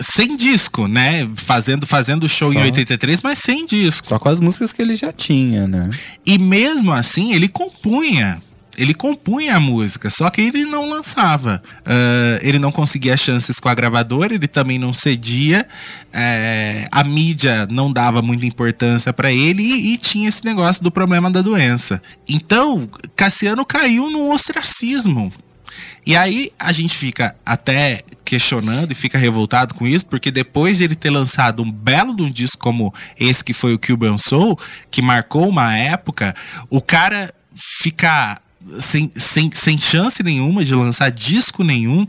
[0.00, 1.28] sem disco, né?
[1.34, 2.58] Fazendo, fazendo show Só.
[2.58, 4.06] em 83, mas sem disco.
[4.06, 5.90] Só com as músicas que ele já tinha, né?
[6.24, 8.40] E mesmo assim, ele compunha.
[8.76, 11.60] Ele compunha a música, só que ele não lançava.
[11.84, 15.66] Ah, ele não conseguia chances com a gravadora, ele também não cedia.
[16.12, 20.92] eh, a mídia não dava muita importância para ele e, e tinha esse negócio do
[20.92, 22.00] problema da doença.
[22.28, 25.32] Então, Cassiano caiu no ostracismo.
[26.06, 30.84] E aí a gente fica até questionando e fica revoltado com isso, porque depois de
[30.84, 34.58] ele ter lançado um belo de um disco como esse que foi o Cuban Soul,
[34.90, 36.34] que marcou uma época,
[36.70, 37.32] o cara
[37.82, 38.42] ficar
[38.80, 42.06] sem, sem, sem chance nenhuma de lançar disco nenhum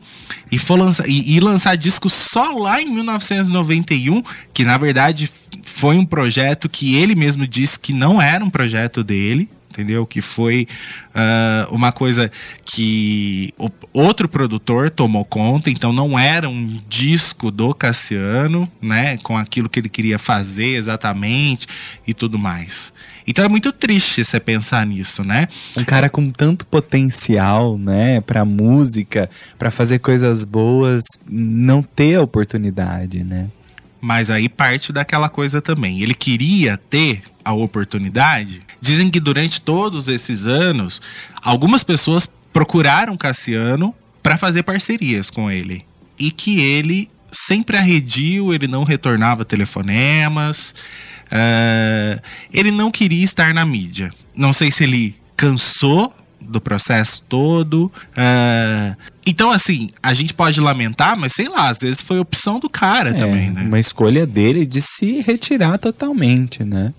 [0.51, 4.23] e, for lançar, e, e lançar disco só lá em 1991,
[4.53, 5.29] que na verdade
[5.63, 10.05] foi um projeto que ele mesmo disse que não era um projeto dele, entendeu?
[10.05, 10.67] Que foi
[11.13, 12.31] ah, uma coisa
[12.65, 19.17] que o- outro produtor tomou conta, então não era um disco do Cassiano, né?
[19.17, 21.67] Com aquilo que ele queria fazer exatamente
[22.07, 22.91] e tudo mais.
[23.27, 25.47] Então é muito triste você pensar nisso, né?
[25.77, 32.21] Um cara com tanto potencial, né, pra música, pra fazer coisas boas, não ter a
[32.23, 33.47] oportunidade, né?
[34.01, 36.01] Mas aí parte daquela coisa também.
[36.01, 38.61] Ele queria ter a oportunidade.
[38.81, 41.01] Dizem que durante todos esses anos,
[41.43, 45.85] algumas pessoas procuraram Cassiano para fazer parcerias com ele.
[46.17, 50.73] E que ele sempre arredio, ele não retornava telefonemas,
[51.31, 52.21] ah,
[52.51, 54.11] ele não queria estar na mídia.
[54.35, 57.91] Não sei se ele cansou do processo todo.
[58.15, 62.69] ah, então, assim, a gente pode lamentar, mas sei lá, às vezes foi opção do
[62.69, 63.61] cara também, né?
[63.61, 66.93] Uma escolha dele de se retirar totalmente, né?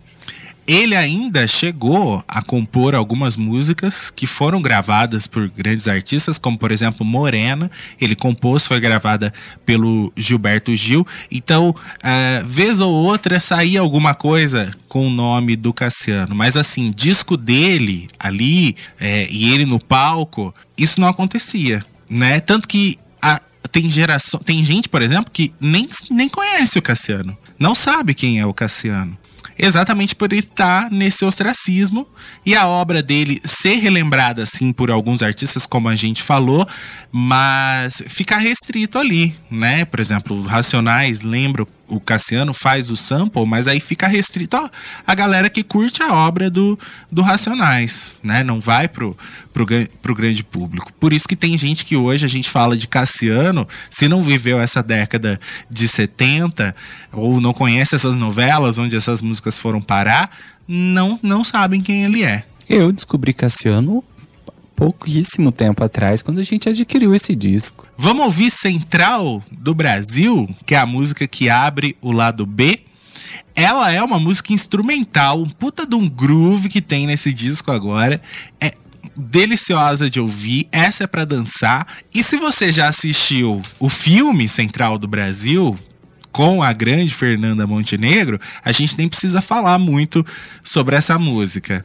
[0.71, 6.71] Ele ainda chegou a compor algumas músicas que foram gravadas por grandes artistas, como por
[6.71, 7.69] exemplo Morena.
[8.01, 9.35] Ele compôs, foi gravada
[9.67, 11.05] pelo Gilberto Gil.
[11.29, 16.37] Então, ah, vez ou outra saía alguma coisa com o nome do Cassiano.
[16.37, 22.39] Mas assim, disco dele ali eh, e ele no palco, isso não acontecia, né?
[22.39, 23.41] Tanto que a-
[23.73, 28.39] tem geração, tem gente, por exemplo, que nem, nem conhece o Cassiano, não sabe quem
[28.39, 29.19] é o Cassiano.
[29.63, 32.07] Exatamente por ele estar nesse ostracismo
[32.47, 36.67] e a obra dele ser relembrada assim por alguns artistas, como a gente falou,
[37.13, 39.85] mas ficar restrito ali, né?
[39.85, 44.71] Por exemplo, Racionais lembra o Cassiano faz o sample, mas aí fica restrito ó,
[45.07, 46.79] a galera que curte a obra do,
[47.11, 48.43] do Racionais, né?
[48.45, 49.17] Não vai pro,
[49.53, 49.67] pro,
[50.01, 50.93] pro grande público.
[50.95, 54.61] Por isso que tem gente que hoje a gente fala de Cassiano, se não viveu
[54.61, 56.75] essa década de 70
[57.13, 60.31] ou não conhece essas novelas onde essas músicas foram parar,
[60.67, 62.45] não, não sabem quem ele é.
[62.69, 64.05] Eu descobri Cassiano
[64.81, 67.87] pouquíssimo tempo atrás, quando a gente adquiriu esse disco.
[67.99, 72.81] Vamos ouvir Central do Brasil, que é a música que abre o lado B.
[73.55, 78.23] Ela é uma música instrumental, um puta de um groove que tem nesse disco agora.
[78.59, 78.73] É
[79.15, 81.87] deliciosa de ouvir, essa é pra dançar.
[82.15, 85.79] E se você já assistiu o filme Central do Brasil,
[86.33, 90.25] com a grande Fernanda Montenegro, a gente nem precisa falar muito
[90.65, 91.85] sobre essa música.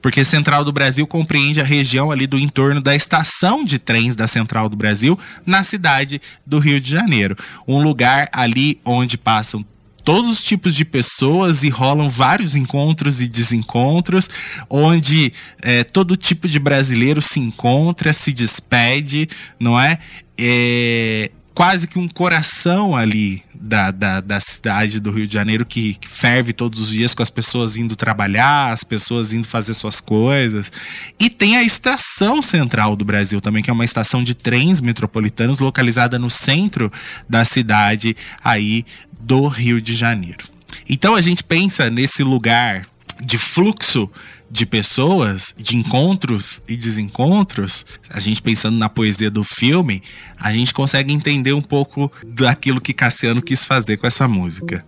[0.00, 4.26] Porque Central do Brasil compreende a região ali do entorno da estação de trens da
[4.26, 7.36] Central do Brasil, na cidade do Rio de Janeiro.
[7.66, 9.64] Um lugar ali onde passam
[10.06, 14.30] todos os tipos de pessoas e rolam vários encontros e desencontros,
[14.70, 19.28] onde é, todo tipo de brasileiro se encontra, se despede,
[19.58, 19.98] não é?
[20.38, 25.94] É quase que um coração ali da, da, da cidade do Rio de Janeiro que,
[25.94, 30.00] que ferve todos os dias com as pessoas indo trabalhar, as pessoas indo fazer suas
[30.00, 30.70] coisas.
[31.18, 35.60] E tem a estação central do Brasil também, que é uma estação de trens metropolitanos
[35.60, 36.92] localizada no centro
[37.28, 38.84] da cidade aí
[39.20, 40.46] do Rio de Janeiro.
[40.88, 42.86] Então a gente pensa nesse lugar
[43.20, 44.10] de fluxo
[44.50, 50.02] de pessoas, de encontros e desencontros, a gente pensando na poesia do filme,
[50.38, 54.84] a gente consegue entender um pouco daquilo que Cassiano quis fazer com essa música.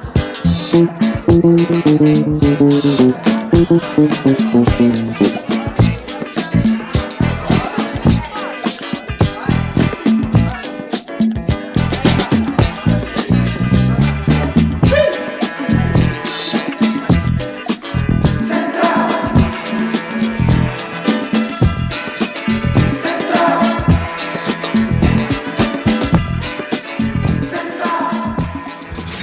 [0.70, 0.90] Thank
[5.20, 5.29] you.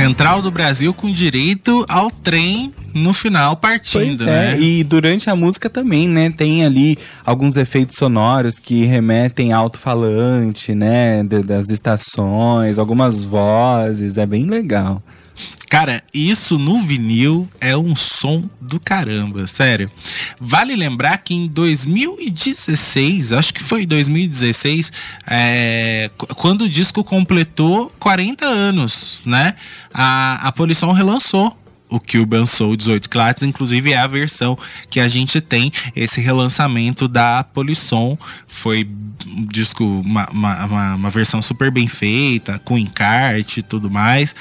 [0.07, 4.25] Central do Brasil com direito ao trem no final partindo, Pois é,
[4.55, 4.59] né?
[4.61, 6.29] e durante a música também, né?
[6.29, 11.23] Tem ali alguns efeitos sonoros que remetem alto-falante, né?
[11.23, 15.01] de- das estações, algumas vozes, é bem legal.
[15.69, 19.91] Cara, isso no vinil é um som do caramba, sério.
[20.39, 24.91] Vale lembrar que em 2016, acho que foi 2016,
[25.29, 29.55] é, qu- quando o disco completou 40 anos, né?
[29.93, 31.55] A, a Polição relançou
[31.89, 34.57] o Cuban Soul 18 quilates, inclusive é a versão
[34.89, 35.71] que a gente tem.
[35.95, 38.17] Esse relançamento da Polisson,
[38.47, 38.87] foi
[39.25, 44.35] um disco, uma, uma, uma, uma versão super bem feita, com encarte e tudo mais,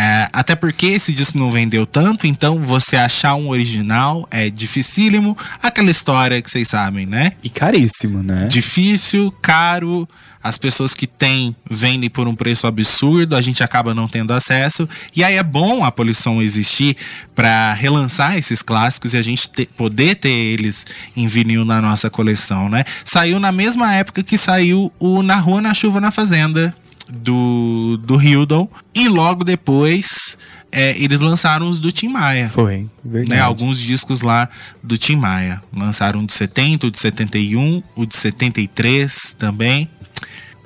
[0.00, 5.36] é, até porque esse disco não vendeu tanto, então você achar um original é dificílimo,
[5.60, 7.32] aquela história que vocês sabem, né?
[7.42, 8.46] E caríssimo, né?
[8.46, 10.08] Difícil, caro,
[10.40, 14.88] as pessoas que têm vendem por um preço absurdo, a gente acaba não tendo acesso.
[15.16, 16.96] E aí é bom a Polisson existir
[17.34, 20.86] para relançar esses clássicos e a gente ter- poder ter eles
[21.16, 22.84] em vinil na nossa coleção, né?
[23.04, 26.72] Saiu na mesma época que saiu o Na Rua, na Chuva, na Fazenda
[27.10, 28.68] do, do Hildon.
[28.94, 30.36] E logo depois
[30.70, 33.30] é, eles lançaram os do Tim Maia Foi, verdade.
[33.30, 34.48] né, alguns discos lá
[34.82, 35.62] do Tim Maia.
[35.74, 39.88] Lançaram o de 70, o de 71, o de 73 também.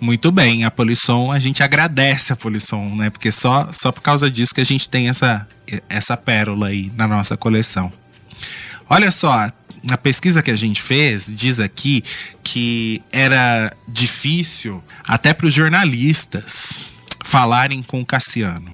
[0.00, 3.08] Muito bem, a Polisson, a gente agradece a Polisson, né?
[3.08, 5.46] Porque só, só por causa disso que a gente tem essa,
[5.88, 7.92] essa pérola aí na nossa coleção.
[8.90, 9.48] Olha só,
[9.82, 12.02] na pesquisa que a gente fez, diz aqui
[12.42, 16.84] que era difícil até para os jornalistas
[17.24, 18.71] falarem com o Cassiano.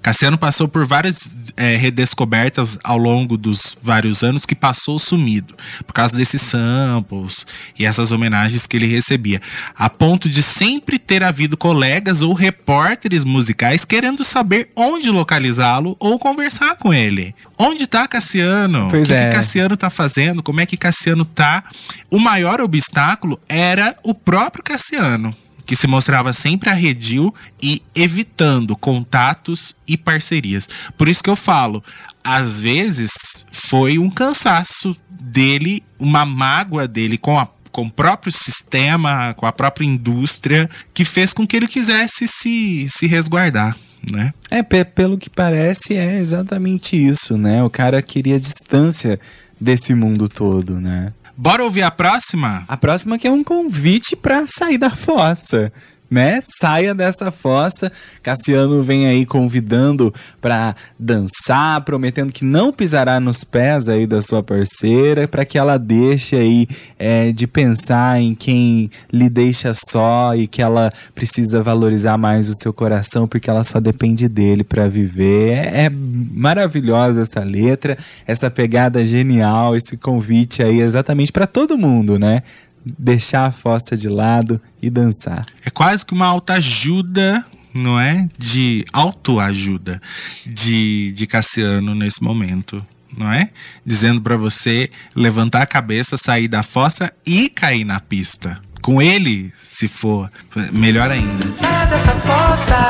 [0.00, 5.54] Cassiano passou por várias é, redescobertas ao longo dos vários anos que passou sumido,
[5.86, 7.44] por causa desses samples
[7.78, 9.40] e essas homenagens que ele recebia,
[9.76, 16.18] a ponto de sempre ter havido colegas ou repórteres musicais querendo saber onde localizá-lo ou
[16.18, 17.34] conversar com ele.
[17.58, 18.88] Onde tá Cassiano?
[18.90, 19.28] Pois o que, é.
[19.28, 20.42] que Cassiano tá fazendo?
[20.42, 21.64] Como é que Cassiano tá?
[22.10, 25.34] O maior obstáculo era o próprio Cassiano
[25.68, 30.66] que se mostrava sempre arredio e evitando contatos e parcerias.
[30.96, 31.84] Por isso que eu falo,
[32.24, 33.10] às vezes
[33.52, 39.52] foi um cansaço dele, uma mágoa dele com a com o próprio sistema, com a
[39.52, 43.76] própria indústria, que fez com que ele quisesse se, se resguardar,
[44.10, 44.32] né?
[44.50, 47.62] É, pe- pelo que parece, é exatamente isso, né?
[47.62, 49.20] O cara queria distância
[49.60, 51.12] desse mundo todo, né?
[51.40, 52.64] Bora ouvir a próxima?
[52.66, 55.72] A próxima que é um convite pra sair da fossa,
[56.10, 56.40] né?
[56.60, 57.90] Saia dessa fossa.
[58.22, 64.42] Cassiano vem aí convidando pra dançar, prometendo que não pisará nos pés aí da sua
[64.42, 66.66] parceira, pra que ela deixe aí
[66.98, 72.54] é, de pensar em quem lhe deixa só e que ela precisa valorizar mais o
[72.54, 75.52] seu coração porque ela só depende dele pra viver.
[75.52, 77.96] É, é maravilhosa essa letra,
[78.26, 82.42] essa pegada genial, esse convite aí exatamente pra todo mundo, né?
[82.84, 85.46] Deixar a fossa de lado e dançar.
[85.64, 88.28] É quase que uma autoajuda, não é?
[88.38, 90.00] De autoajuda
[90.46, 92.84] de, de Cassiano nesse momento,
[93.16, 93.50] não é?
[93.84, 98.60] Dizendo pra você levantar a cabeça, sair da fossa e cair na pista.
[98.80, 100.30] Com ele, se for,
[100.72, 101.44] melhor ainda.
[101.44, 102.88] Dessa fossa.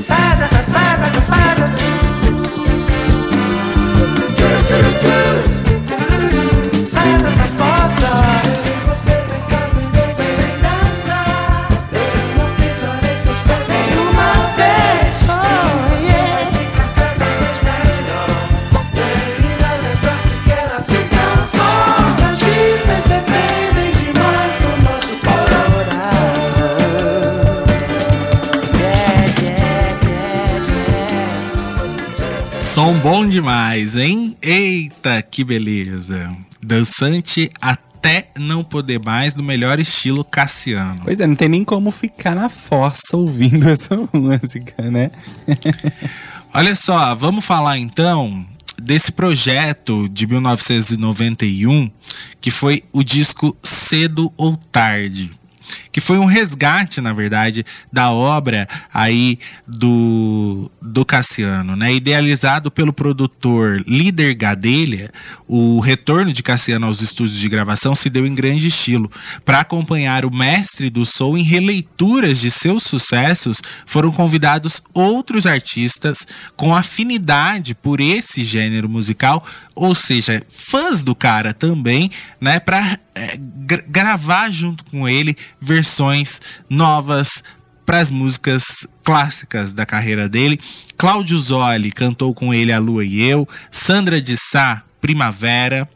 [0.00, 2.07] Saia dessa, saia dessa, saia dessa.
[4.68, 5.37] Saia
[32.88, 34.34] Som bom demais, hein?
[34.40, 36.34] Eita, que beleza.
[36.62, 41.02] Dançante até não poder mais, no melhor estilo Cassiano.
[41.04, 45.10] Pois é, não tem nem como ficar na fossa ouvindo essa música, né?
[46.54, 48.46] Olha só, vamos falar então
[48.82, 51.90] desse projeto de 1991,
[52.40, 55.37] que foi o disco Cedo ou Tarde.
[55.90, 61.92] Que foi um resgate, na verdade, da obra aí do, do Cassiano, né?
[61.92, 65.10] Idealizado pelo produtor Líder Gadelha,
[65.46, 69.10] o retorno de Cassiano aos estúdios de gravação se deu em grande estilo.
[69.44, 76.26] Para acompanhar o mestre do soul em releituras de seus sucessos, foram convidados outros artistas
[76.56, 79.44] com afinidade por esse gênero musical,
[79.74, 82.10] ou seja, fãs do cara também,
[82.40, 82.98] né, para
[83.88, 87.42] gravar junto com ele versões novas
[87.88, 88.64] para as músicas
[89.02, 90.60] clássicas da carreira dele.
[90.96, 95.88] Cláudio Zoli cantou com ele A Lua e Eu, Sandra de Sá, Primavera.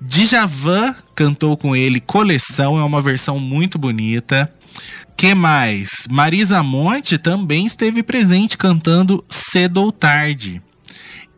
[0.00, 4.52] Djavan cantou com ele Coleção, é uma versão muito bonita.
[5.16, 6.08] Que mais?
[6.10, 10.60] Marisa Monte também esteve presente cantando Cedo ou Tarde.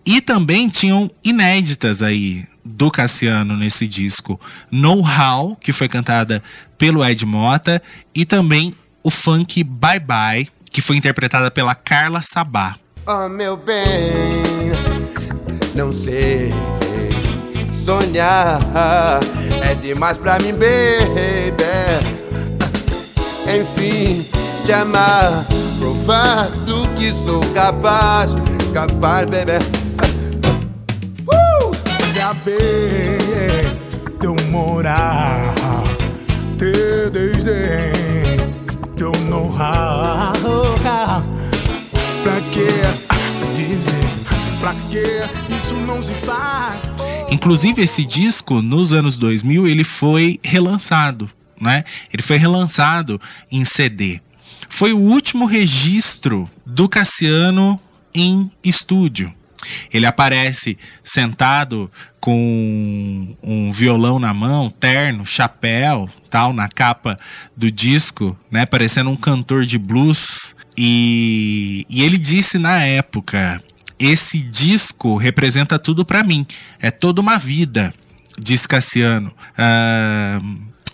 [0.06, 4.40] E também tinham inéditas aí do Cassiano nesse disco.
[4.70, 6.42] Know How, que foi cantada
[6.76, 7.82] pelo Ed Mota,
[8.14, 12.76] e também o funk Bye Bye, que foi interpretada pela Carla Sabá.
[13.06, 13.84] Oh, meu bem,
[15.74, 16.52] não sei
[17.86, 18.58] sonhar
[19.62, 21.62] é demais pra mim, baby.
[23.48, 24.26] Enfim,
[24.66, 25.46] te amar,
[25.78, 28.32] provar do que sou capaz,
[28.74, 29.85] capaz, baby.
[32.46, 33.76] Saber
[34.20, 35.52] teu morar,
[36.56, 37.90] teu desdém,
[38.96, 40.32] teu know-how.
[42.22, 42.68] Pra que
[43.56, 44.60] dizer?
[44.60, 45.02] Pra que
[45.56, 46.80] isso não se faz?
[47.32, 51.28] Inclusive esse disco nos anos 2000 ele foi relançado,
[51.60, 51.82] né?
[52.12, 53.20] Ele foi relançado
[53.50, 54.20] em CD.
[54.68, 57.80] Foi o último registro do Cassiano
[58.14, 59.34] em estúdio.
[59.92, 61.90] Ele aparece sentado
[62.20, 67.16] com um violão na mão, terno, chapéu, tal, na capa
[67.56, 70.54] do disco, né, parecendo um cantor de blues.
[70.76, 73.62] E, e ele disse na época:
[73.98, 76.46] esse disco representa tudo pra mim,
[76.80, 77.94] é toda uma vida,
[78.38, 79.32] diz Cassiano.
[79.56, 80.40] Ah,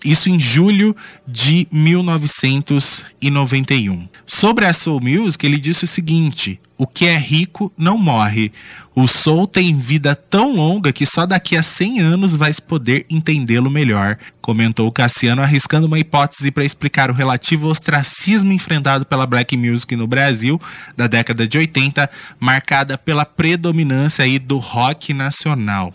[0.03, 0.95] isso em julho
[1.27, 4.07] de 1991.
[4.25, 8.51] Sobre a Soul Music, ele disse o seguinte: o que é rico não morre.
[8.95, 13.71] O soul tem vida tão longa que só daqui a 100 anos vai poder entendê-lo
[13.71, 19.95] melhor, comentou Cassiano, arriscando uma hipótese para explicar o relativo ostracismo enfrentado pela black music
[19.95, 20.59] no Brasil
[20.95, 25.93] da década de 80, marcada pela predominância aí do rock nacional.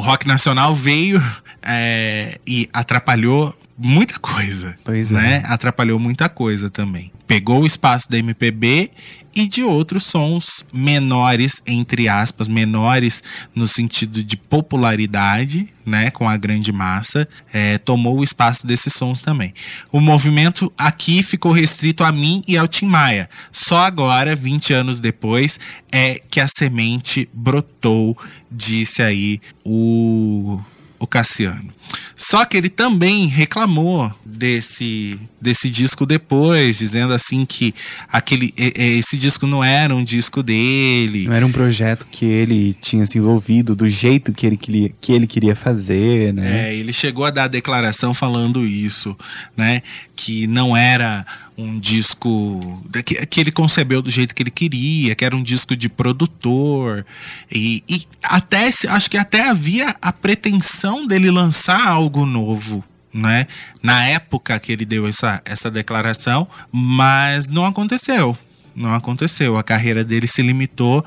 [0.00, 1.22] O rock nacional veio
[1.62, 4.74] é, e atrapalhou muita coisa.
[4.82, 5.14] Pois é.
[5.14, 5.42] né?
[5.44, 7.12] Atrapalhou muita coisa também.
[7.26, 8.90] Pegou o espaço da MPB
[9.34, 13.22] e de outros sons menores, entre aspas, menores
[13.54, 19.22] no sentido de popularidade, né, com a grande massa, é, tomou o espaço desses sons
[19.22, 19.54] também.
[19.90, 23.28] O movimento aqui ficou restrito a mim e ao Tim Maia.
[23.52, 25.58] Só agora, 20 anos depois,
[25.92, 28.16] é que a semente brotou,
[28.50, 30.60] disse aí o
[31.00, 31.72] o Cassiano.
[32.16, 37.74] Só que ele também reclamou desse, desse disco depois, dizendo assim que
[38.12, 41.26] aquele, esse disco não era um disco dele.
[41.26, 45.12] Não era um projeto que ele tinha se envolvido do jeito que ele queria, que
[45.12, 46.68] ele queria fazer, né?
[46.68, 49.16] É, ele chegou a dar a declaração falando isso,
[49.56, 49.82] né?
[50.14, 51.24] Que não era
[51.56, 55.76] um disco que, que ele concebeu do jeito que ele queria, que era um disco
[55.76, 57.04] de produtor.
[57.50, 62.84] E, e até acho que até havia a pretensão dele lançar algo novo.
[63.12, 63.46] Né?
[63.82, 68.38] Na época que ele deu essa, essa declaração, mas não aconteceu.
[68.74, 69.58] Não aconteceu.
[69.58, 71.04] A carreira dele se limitou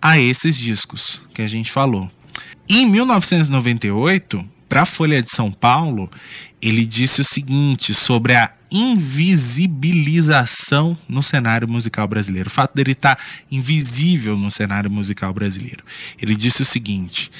[0.00, 2.08] a esses discos que a gente falou.
[2.68, 6.08] Em 1998, para a Folha de São Paulo,
[6.62, 12.48] ele disse o seguinte sobre a invisibilização no cenário musical brasileiro.
[12.48, 13.18] O fato dele estar
[13.50, 15.82] invisível no cenário musical brasileiro.
[16.20, 17.30] Ele disse o seguinte: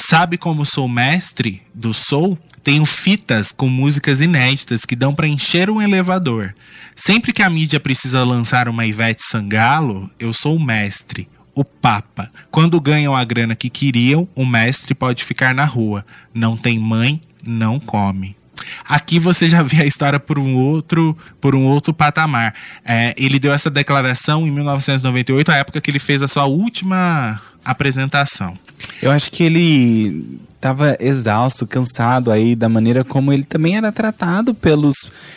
[0.00, 2.38] Sabe como sou mestre do soul?
[2.62, 6.54] Tenho fitas com músicas inéditas que dão para encher um elevador.
[6.94, 12.30] Sempre que a mídia precisa lançar uma Ivete Sangalo, eu sou o mestre o Papa.
[12.52, 16.06] Quando ganham a grana que queriam, o mestre pode ficar na rua.
[16.32, 18.37] Não tem mãe, não come.
[18.84, 22.54] Aqui você já vê a história por um outro, por um outro patamar.
[22.84, 27.40] É, ele deu essa declaração em 1998, a época que ele fez a sua última
[27.64, 28.54] apresentação.
[29.02, 34.52] Eu acho que ele estava exausto, cansado aí da maneira como ele também era tratado
[34.54, 34.94] pelos,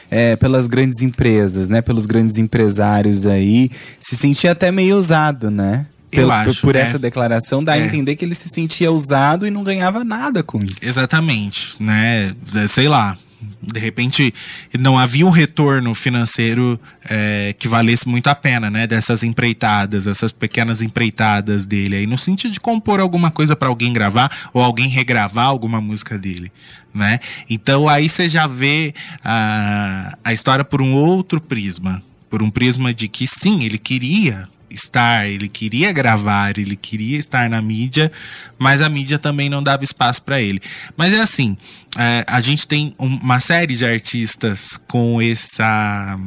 [0.09, 1.81] é, pelas grandes empresas, né?
[1.81, 3.69] Pelos grandes empresários aí.
[3.99, 5.85] Se sentia até meio usado, né?
[6.11, 6.79] Eu Pelo- acho, por é.
[6.81, 7.85] essa declaração, dá a É.
[7.85, 10.75] entender que ele se sentia usado e não ganhava nada com isso.
[10.81, 12.35] Exatamente, né?
[12.67, 13.17] Sei lá.
[13.59, 14.31] De repente,
[14.79, 18.85] não havia um retorno financeiro é, que valesse muito a pena, né?
[18.85, 23.91] Dessas empreitadas, essas pequenas empreitadas dele aí, no sentido de compor alguma coisa para alguém
[23.93, 26.51] gravar ou alguém regravar alguma música dele,
[26.93, 27.19] né?
[27.49, 28.93] Então aí você já vê
[29.23, 34.47] a, a história por um outro prisma, por um prisma de que sim, ele queria
[34.71, 38.11] estar, ele queria gravar, ele queria estar na mídia,
[38.57, 40.61] mas a mídia também não dava espaço para ele.
[40.95, 41.57] Mas é assim,
[41.97, 46.17] é, a gente tem um- uma série de artistas com essa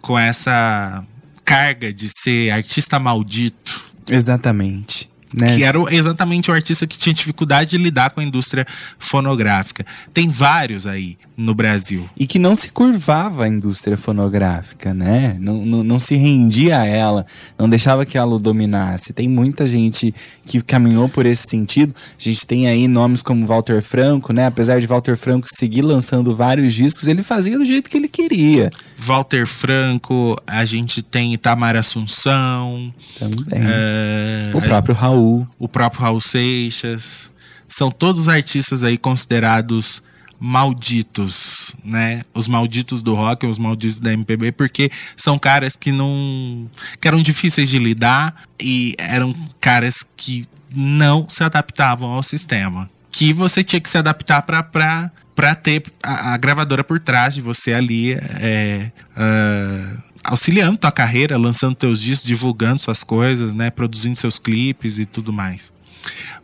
[0.00, 1.02] com essa
[1.44, 5.08] carga de ser artista maldito, Exatamente.
[5.36, 5.56] Né?
[5.56, 8.64] Que era exatamente o artista que tinha dificuldade de lidar com a indústria
[8.98, 9.84] fonográfica.
[10.12, 12.08] Tem vários aí no Brasil.
[12.16, 15.36] E que não se curvava à indústria fonográfica, né?
[15.40, 17.26] Não, não, não se rendia a ela,
[17.58, 19.12] não deixava que ela o dominasse.
[19.12, 20.14] Tem muita gente
[20.46, 21.92] que caminhou por esse sentido.
[21.96, 24.46] A gente tem aí nomes como Walter Franco, né?
[24.46, 28.70] Apesar de Walter Franco seguir lançando vários discos, ele fazia do jeito que ele queria.
[28.96, 33.36] Walter Franco, a gente tem Itamar Assunção, Também.
[33.50, 35.23] é, o próprio Raul.
[35.58, 37.30] O próprio Raul Seixas.
[37.68, 40.02] São todos artistas aí considerados
[40.38, 42.20] malditos, né?
[42.34, 46.68] Os malditos do rock, os malditos da MPB, porque são caras que não.
[47.00, 50.44] que eram difíceis de lidar e eram caras que
[50.74, 52.90] não se adaptavam ao sistema.
[53.10, 57.42] Que você tinha que se adaptar pra Pra ter a, a gravadora por trás de
[57.42, 63.70] você ali, é, ah, auxiliando tua carreira, lançando teus discos, divulgando suas coisas, né?
[63.70, 65.72] Produzindo seus clipes e tudo mais.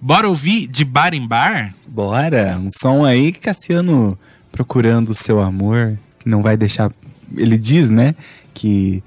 [0.01, 1.75] Bora ouvir de bar em bar?
[1.87, 4.19] Bora, um som aí que Cassiano
[4.53, 6.91] procurando o seu amor, não vai deixar.
[7.37, 8.15] Ele diz, né,
[8.53, 9.03] que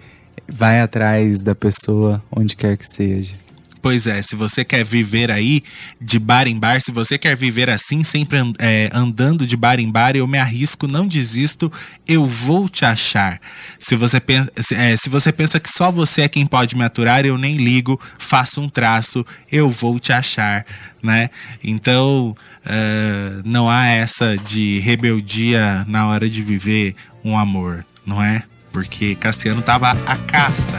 [0.48, 3.36] vai atrás da pessoa onde quer que seja.
[3.84, 5.62] Pois é, se você quer viver aí
[6.00, 9.92] de bar em bar, se você quer viver assim, sempre é, andando de bar em
[9.92, 11.70] bar, eu me arrisco, não desisto,
[12.08, 13.42] eu vou te achar.
[13.82, 17.26] Se você, pensa, é, se você pensa que só você é quem pode me aturar,
[17.26, 20.66] eu nem ligo, faço um traço, eu vou te achar,
[21.04, 21.30] né?
[21.62, 22.34] Então,
[22.66, 28.44] é, não há essa de rebeldia na hora de viver um amor, não é?
[28.72, 30.78] Porque Cassiano tava à caça.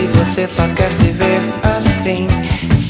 [0.00, 2.26] Se você só quer viver assim,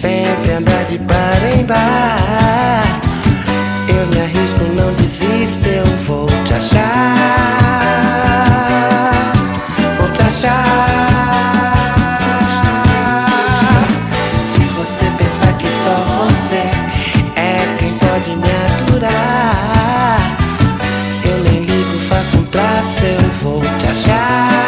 [0.01, 3.01] sempre andar de bar em bar,
[3.89, 6.87] eu me arrisco, não desisto, eu vou te achar.
[9.99, 10.61] Vou te achar.
[14.55, 16.63] Se você pensar que só você
[17.35, 18.53] é quem pode me
[18.85, 20.37] aturar,
[21.25, 24.60] eu nem ligo, faço um traço, eu vou te achar.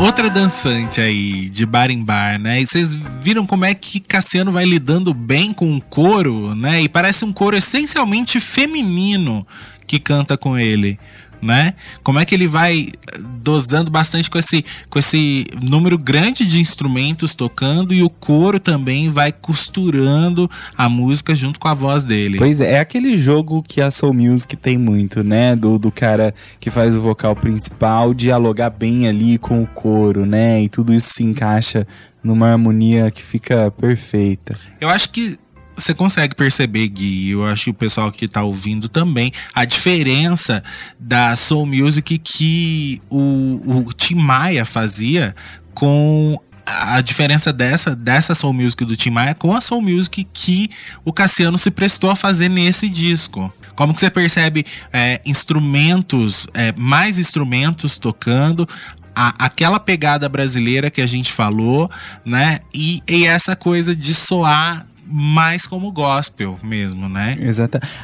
[0.00, 2.62] Outra dançante aí, de bar em bar, né?
[2.62, 6.80] E vocês viram como é que Cassiano vai lidando bem com o coro, né?
[6.80, 9.46] E parece um coro essencialmente feminino
[9.86, 10.98] que canta com ele,
[11.40, 11.74] né?
[12.02, 12.88] Como é que ele vai
[13.18, 19.08] dosando bastante com esse, com esse número grande de instrumentos tocando e o coro também
[19.08, 22.38] vai costurando a música junto com a voz dele.
[22.38, 25.56] Pois é, é aquele jogo que a Soul Music tem muito, né?
[25.56, 30.62] Do, do cara que faz o vocal principal dialogar bem ali com o coro, né?
[30.62, 31.86] E tudo isso se encaixa
[32.22, 34.56] numa harmonia que fica perfeita.
[34.80, 35.36] Eu acho que
[35.80, 40.62] você consegue perceber, Gui, eu acho que o pessoal que tá ouvindo também, a diferença
[40.98, 45.34] da Soul Music que o, o Tim Maia fazia
[45.74, 46.36] com
[46.66, 50.68] a diferença dessa, dessa Soul Music do Tim Maia com a Soul Music que
[51.04, 53.52] o Cassiano se prestou a fazer nesse disco.
[53.74, 58.68] Como que você percebe é, instrumentos, é, mais instrumentos tocando,
[59.14, 61.90] a- aquela pegada brasileira que a gente falou,
[62.24, 62.60] né?
[62.74, 67.36] E, e essa coisa de soar mais como gospel mesmo, né?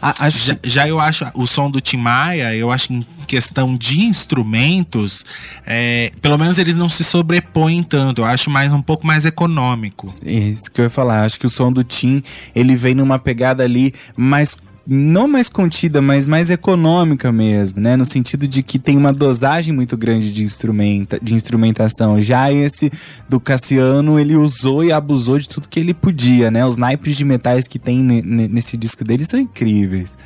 [0.02, 3.06] A- acho Já, já eu acho o som do Tim Maia, eu acho que em
[3.26, 5.24] questão de instrumentos,
[5.66, 8.20] é, pelo menos eles não se sobrepõem tanto.
[8.22, 10.06] Eu acho mais um pouco mais econômico.
[10.24, 11.22] Isso que eu ia falar.
[11.24, 12.22] Acho que o som do Tim,
[12.54, 14.56] ele vem numa pegada ali mais.
[14.86, 17.96] Não mais contida, mas mais econômica mesmo, né?
[17.96, 22.20] No sentido de que tem uma dosagem muito grande de, instrumenta, de instrumentação.
[22.20, 22.90] Já esse
[23.28, 26.64] do Cassiano, ele usou e abusou de tudo que ele podia, né?
[26.64, 30.16] Os naipes de metais que tem ne- ne- nesse disco dele são incríveis.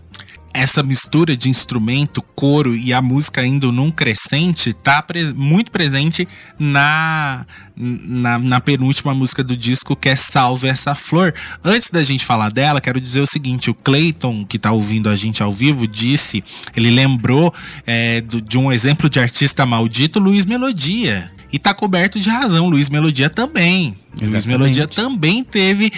[0.52, 6.27] Essa mistura de instrumento, coro e a música indo num crescente tá pre- muito presente
[6.59, 7.47] na,
[7.77, 11.32] na, na penúltima música do disco, que é Salve Essa Flor.
[11.64, 15.16] Antes da gente falar dela, quero dizer o seguinte: o Clayton, que tá ouvindo a
[15.16, 16.43] gente ao vivo, disse,
[16.77, 17.55] ele lembrou
[17.86, 21.31] é, do- de um exemplo de artista maldito, Luiz Melodia.
[21.52, 23.97] E tá coberto de razão, Luiz Melodia também.
[24.12, 24.47] Luiz Exatamente.
[24.48, 25.93] Melodia também teve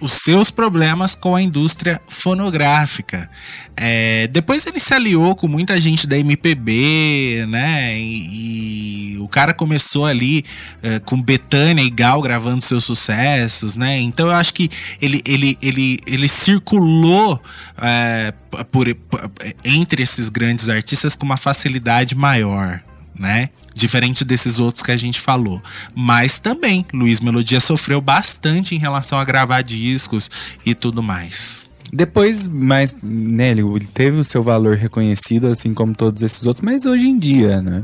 [0.00, 3.28] os seus problemas com a indústria fonográfica.
[3.76, 7.98] É, depois ele se aliou com muita gente da MPB, né?
[7.98, 10.44] E, e o cara começou ali
[10.82, 13.98] é, com Betânia e Gal gravando seus sucessos, né?
[14.00, 14.68] Então eu acho que
[15.00, 17.40] ele, ele, ele, ele circulou
[17.80, 18.32] é,
[18.70, 19.30] por, por-
[19.64, 22.82] entre esses grandes artistas com uma facilidade maior.
[23.18, 23.50] Né?
[23.74, 25.62] Diferente desses outros que a gente falou.
[25.94, 30.30] Mas também, Luiz Melodia sofreu bastante em relação a gravar discos
[30.64, 31.68] e tudo mais.
[31.92, 36.62] Depois, mais, né, ele ele teve o seu valor reconhecido, assim como todos esses outros,
[36.62, 37.82] mas hoje em dia, né?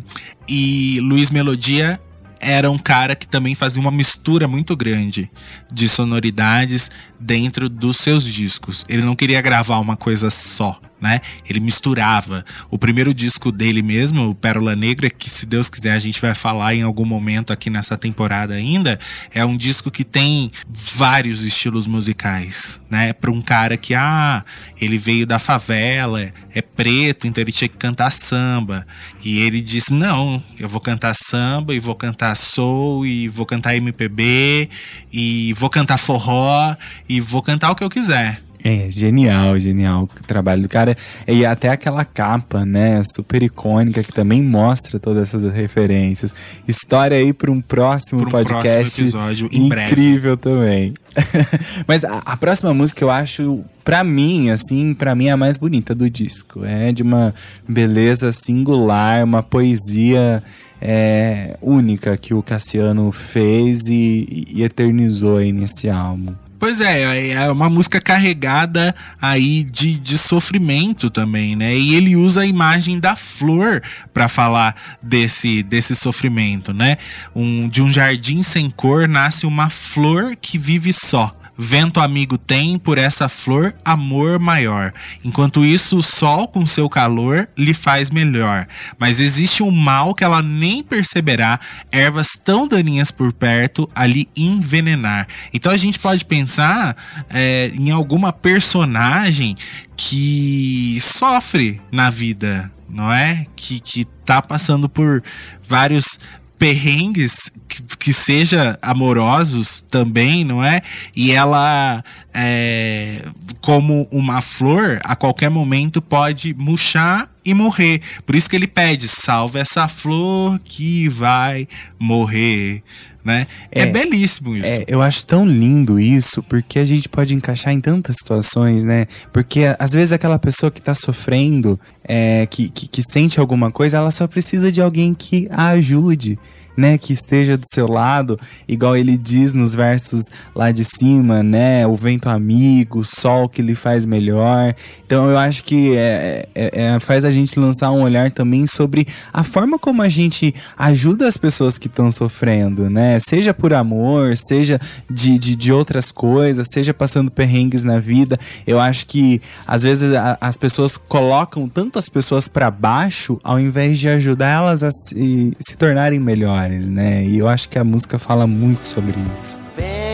[0.49, 2.01] E Luiz Melodia
[2.41, 5.31] era um cara que também fazia uma mistura muito grande
[5.73, 8.85] de sonoridades dentro dos seus discos.
[8.89, 11.21] Ele não queria gravar uma coisa só, né?
[11.49, 12.45] Ele misturava.
[12.71, 16.35] O primeiro disco dele mesmo, o Pérola Negra, que se Deus quiser a gente vai
[16.35, 18.99] falar em algum momento aqui nessa temporada ainda,
[19.33, 23.13] é um disco que tem vários estilos musicais, né?
[23.13, 24.45] Para um cara que ah,
[24.81, 28.87] ele veio da favela, é preto, então ele tinha que cantar samba.
[29.23, 33.77] E ele disse: "Não, eu vou cantar samba e vou cantar soul e vou cantar
[33.77, 34.71] MPB
[35.13, 36.75] e vou cantar forró
[37.09, 38.46] e vou cantar o que eu quiser".
[38.69, 40.97] É, genial, genial o trabalho do cara.
[41.29, 46.35] E até aquela capa, né, super icônica, que também mostra todas essas referências.
[46.67, 48.77] História aí para um próximo Pra um podcast.
[48.77, 49.93] próximo episódio, em breve.
[49.93, 50.95] incrível também.
[51.87, 55.57] Mas a, a próxima música eu acho, pra mim, assim, pra mim é a mais
[55.57, 56.65] bonita do disco.
[56.65, 57.33] É de uma
[57.69, 60.43] beleza singular, uma poesia
[60.83, 66.35] é, única que o Cassiano fez e, e eternizou aí nesse álbum.
[66.59, 71.77] Pois é, é uma música carregada aí de, de sofrimento também, né?
[71.77, 73.83] E ele usa a imagem da flor
[74.15, 76.97] para falar desse, desse sofrimento, né?
[77.35, 81.36] Um, de um jardim sem cor nasce uma flor que vive só.
[81.59, 84.93] Vento amigo tem por essa flor amor maior.
[85.25, 88.67] Enquanto isso, o sol com seu calor lhe faz melhor.
[88.99, 91.59] Mas existe um mal que ela nem perceberá,
[91.91, 95.27] ervas tão daninhas por perto ali envenenar.
[95.53, 96.97] Então a gente pode pensar
[97.31, 99.57] é, em alguma personagem
[99.97, 103.47] que sofre na vida, não é?
[103.57, 105.23] Que, que tá passando por
[105.67, 106.19] vários
[106.59, 110.81] perrengues que, que seja amorosos também, não é?
[111.15, 112.03] E ela,
[112.33, 113.23] é,
[113.61, 118.01] como uma flor, a qualquer momento pode murchar e morrer.
[118.25, 121.69] Por isso que ele pede: salve essa flor que vai
[121.99, 122.83] morrer.
[123.27, 123.49] Né?
[123.73, 124.67] É, É, belíssimo isso.
[124.69, 129.09] É, eu acho tão lindo isso, porque a gente pode encaixar em tantas situações, né?
[129.33, 133.97] Porque às vezes aquela pessoa que tá sofrendo, é, que, que, que sente alguma coisa,
[133.97, 136.39] ela só precisa de alguém que a ajude.
[136.77, 138.39] Né, que esteja do seu lado,
[138.69, 140.25] igual ele diz nos versos
[140.55, 141.87] lá de cima, né?
[141.87, 144.75] O vento amigo, o sol que lhe faz melhor.
[145.07, 149.07] Então eu acho que é, é- é- faz a gente lançar um olhar também sobre
[149.33, 153.19] a forma como a gente ajuda as pessoas que estão sofrendo, né?
[153.21, 154.79] Seja por amor, seja
[155.11, 158.39] de, de, de outras coisas, seja passando perrengues na vida.
[158.67, 163.59] Eu acho que às vezes a- as pessoas colocam tanto as pessoas para baixo ao
[163.59, 167.25] invés de ajudar elas a se, se tornarem melhores, né?
[167.25, 169.61] E eu acho que a música fala muito sobre isso.
[169.77, 170.06] Vento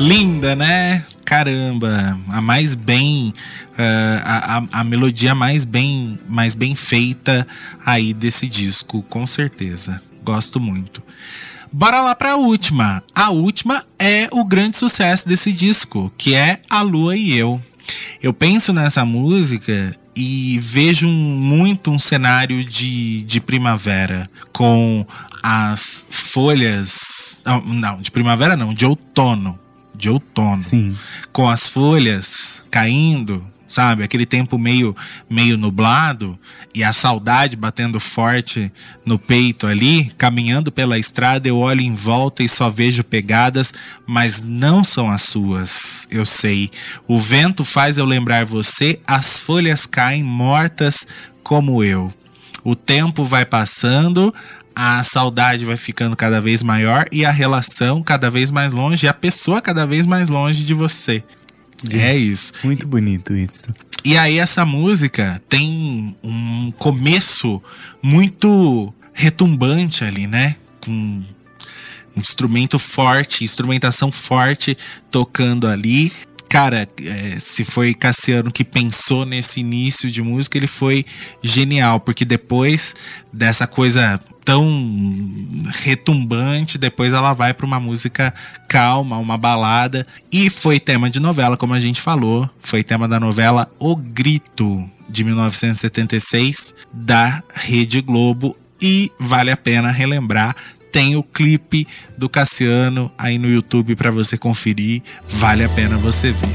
[0.00, 1.04] Linda, né?
[1.26, 3.34] Caramba, a mais bem,
[3.76, 7.46] ah, a, a, a melodia mais bem, mais bem feita
[7.84, 10.00] aí desse disco, com certeza.
[10.24, 11.02] Gosto muito.
[11.70, 13.02] Bora lá pra última.
[13.14, 17.60] A última é o grande sucesso desse disco, que é A Lua e Eu.
[18.22, 25.06] Eu penso nessa música e vejo muito um cenário de, de primavera, com
[25.42, 27.40] as folhas.
[27.44, 29.58] ah, Não, de primavera não, de outono.
[30.00, 30.96] De outono Sim.
[31.30, 34.02] com as folhas caindo, sabe?
[34.02, 34.96] Aquele tempo meio,
[35.28, 36.38] meio nublado
[36.74, 38.72] e a saudade batendo forte
[39.04, 43.74] no peito ali, caminhando pela estrada, eu olho em volta e só vejo pegadas,
[44.06, 46.70] mas não são as suas, eu sei.
[47.06, 51.06] O vento faz eu lembrar você, as folhas caem mortas
[51.44, 52.12] como eu.
[52.64, 54.34] O tempo vai passando,
[54.82, 59.08] a saudade vai ficando cada vez maior e a relação cada vez mais longe e
[59.10, 61.22] a pessoa cada vez mais longe de você.
[61.84, 62.52] é Gente, isso.
[62.64, 63.74] Muito bonito isso.
[64.02, 67.62] E aí essa música tem um começo
[68.02, 70.56] muito retumbante ali, né?
[70.82, 71.24] Com um
[72.16, 74.78] instrumento forte, instrumentação forte
[75.10, 76.10] tocando ali.
[76.48, 81.04] cara, é, se foi Cassiano que pensou nesse início de música, ele foi
[81.42, 82.94] genial, porque depois
[83.30, 84.18] dessa coisa
[84.50, 84.66] tão
[85.68, 88.34] retumbante, depois ela vai para uma música
[88.66, 93.20] calma, uma balada, e foi tema de novela, como a gente falou, foi tema da
[93.20, 100.56] novela O Grito, de 1976, da Rede Globo, e vale a pena relembrar
[100.90, 101.86] tem o clipe
[102.18, 105.00] do Cassiano aí no YouTube para você conferir.
[105.28, 106.50] Vale a pena você ver.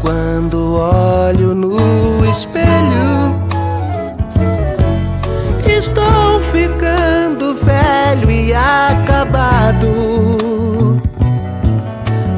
[0.00, 3.43] Quando olho no espelho,
[5.66, 9.88] estou ficando velho e acabado.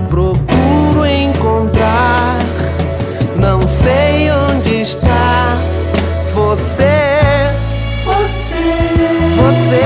[0.08, 2.38] Procuro encontrar,
[3.36, 5.56] não sei onde está
[6.34, 6.96] você.
[9.36, 9.84] Você,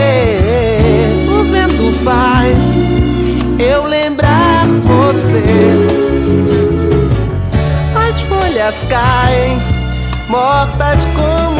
[1.28, 2.76] o vento faz
[3.58, 5.44] eu lembrar você.
[8.08, 9.60] As folhas caem,
[10.28, 11.59] mortas como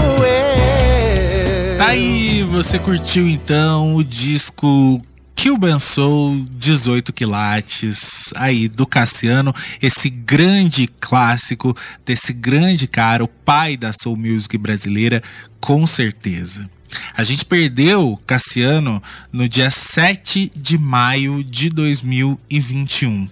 [1.90, 5.04] aí, você curtiu então o disco
[5.34, 9.52] Cuban Soul 18 quilates aí do Cassiano,
[9.82, 11.76] esse grande clássico
[12.06, 15.20] desse grande cara, o pai da soul music brasileira,
[15.58, 16.70] com certeza.
[17.16, 19.02] A gente perdeu Cassiano
[19.32, 23.28] no dia 7 de maio de 2021.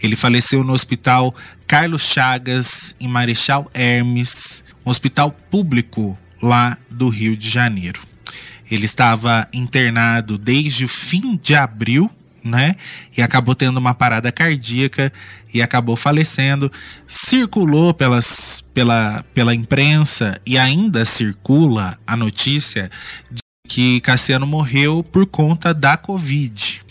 [0.00, 1.34] Ele faleceu no Hospital
[1.66, 8.00] Carlos Chagas, em Marechal Hermes, um hospital público lá do Rio de Janeiro.
[8.70, 12.10] Ele estava internado desde o fim de abril,
[12.42, 12.76] né?
[13.16, 15.12] E acabou tendo uma parada cardíaca
[15.52, 16.70] e acabou falecendo.
[17.06, 22.90] Circulou pelas, pela, pela imprensa e ainda circula a notícia
[23.30, 26.82] de que Cassiano morreu por conta da Covid.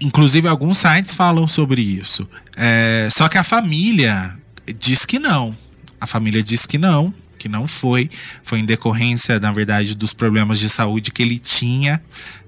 [0.00, 2.28] Inclusive, alguns sites falam sobre isso.
[2.56, 4.36] É, só que a família
[4.78, 5.56] diz que não.
[6.00, 8.10] A família diz que não, que não foi.
[8.42, 12.02] Foi em decorrência, na verdade, dos problemas de saúde que ele tinha.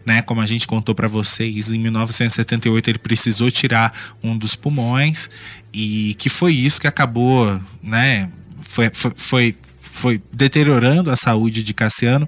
[0.04, 5.28] Né, como a gente contou para vocês, em 1978 ele precisou tirar um dos pulmões
[5.74, 8.30] e que foi isso que acabou, né,
[8.62, 12.26] foi, foi, foi, foi deteriorando a saúde de Cassiano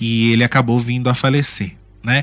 [0.00, 1.72] e ele acabou vindo a falecer,
[2.02, 2.22] né?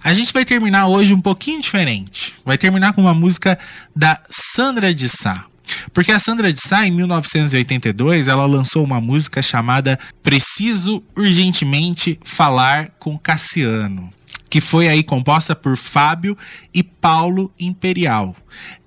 [0.04, 2.34] A gente vai terminar hoje um pouquinho diferente.
[2.46, 3.60] Vai terminar com uma música
[3.96, 5.46] da Sandra de Sá.
[5.94, 12.90] Porque a Sandra de Sá, em 1982, ela lançou uma música chamada Preciso Urgentemente Falar
[13.00, 14.14] com Cassiano,
[14.50, 16.38] que foi aí composta por Fábio
[16.74, 18.36] e Paulo Imperial.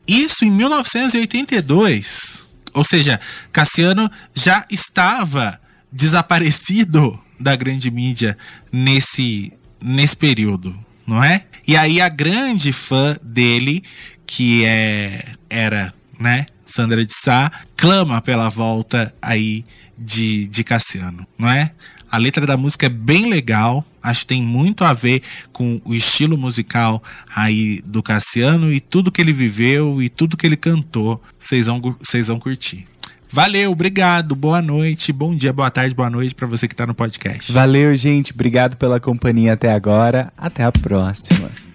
[0.06, 2.48] Isso em 1982.
[2.74, 3.20] Ou seja,
[3.52, 5.60] Cassiano já estava
[5.92, 8.36] desaparecido da grande mídia
[8.72, 11.44] nesse, nesse período, não é?
[11.66, 13.82] E aí a grande fã dele,
[14.26, 19.64] que é era, né, Sandra de Sá, clama pela volta aí
[19.98, 21.72] de, de Cassiano, não é?
[22.10, 25.22] A letra da música é bem legal, acho que tem muito a ver
[25.52, 27.02] com o estilo musical
[27.34, 31.80] aí do Cassiano e tudo que ele viveu e tudo que ele cantou, vocês vão,
[32.00, 32.86] vocês vão curtir.
[33.32, 34.34] Valeu, obrigado.
[34.34, 37.52] Boa noite, bom dia, boa tarde, boa noite pra você que tá no podcast.
[37.52, 38.32] Valeu, gente.
[38.32, 40.32] Obrigado pela companhia até agora.
[40.36, 41.69] Até a próxima.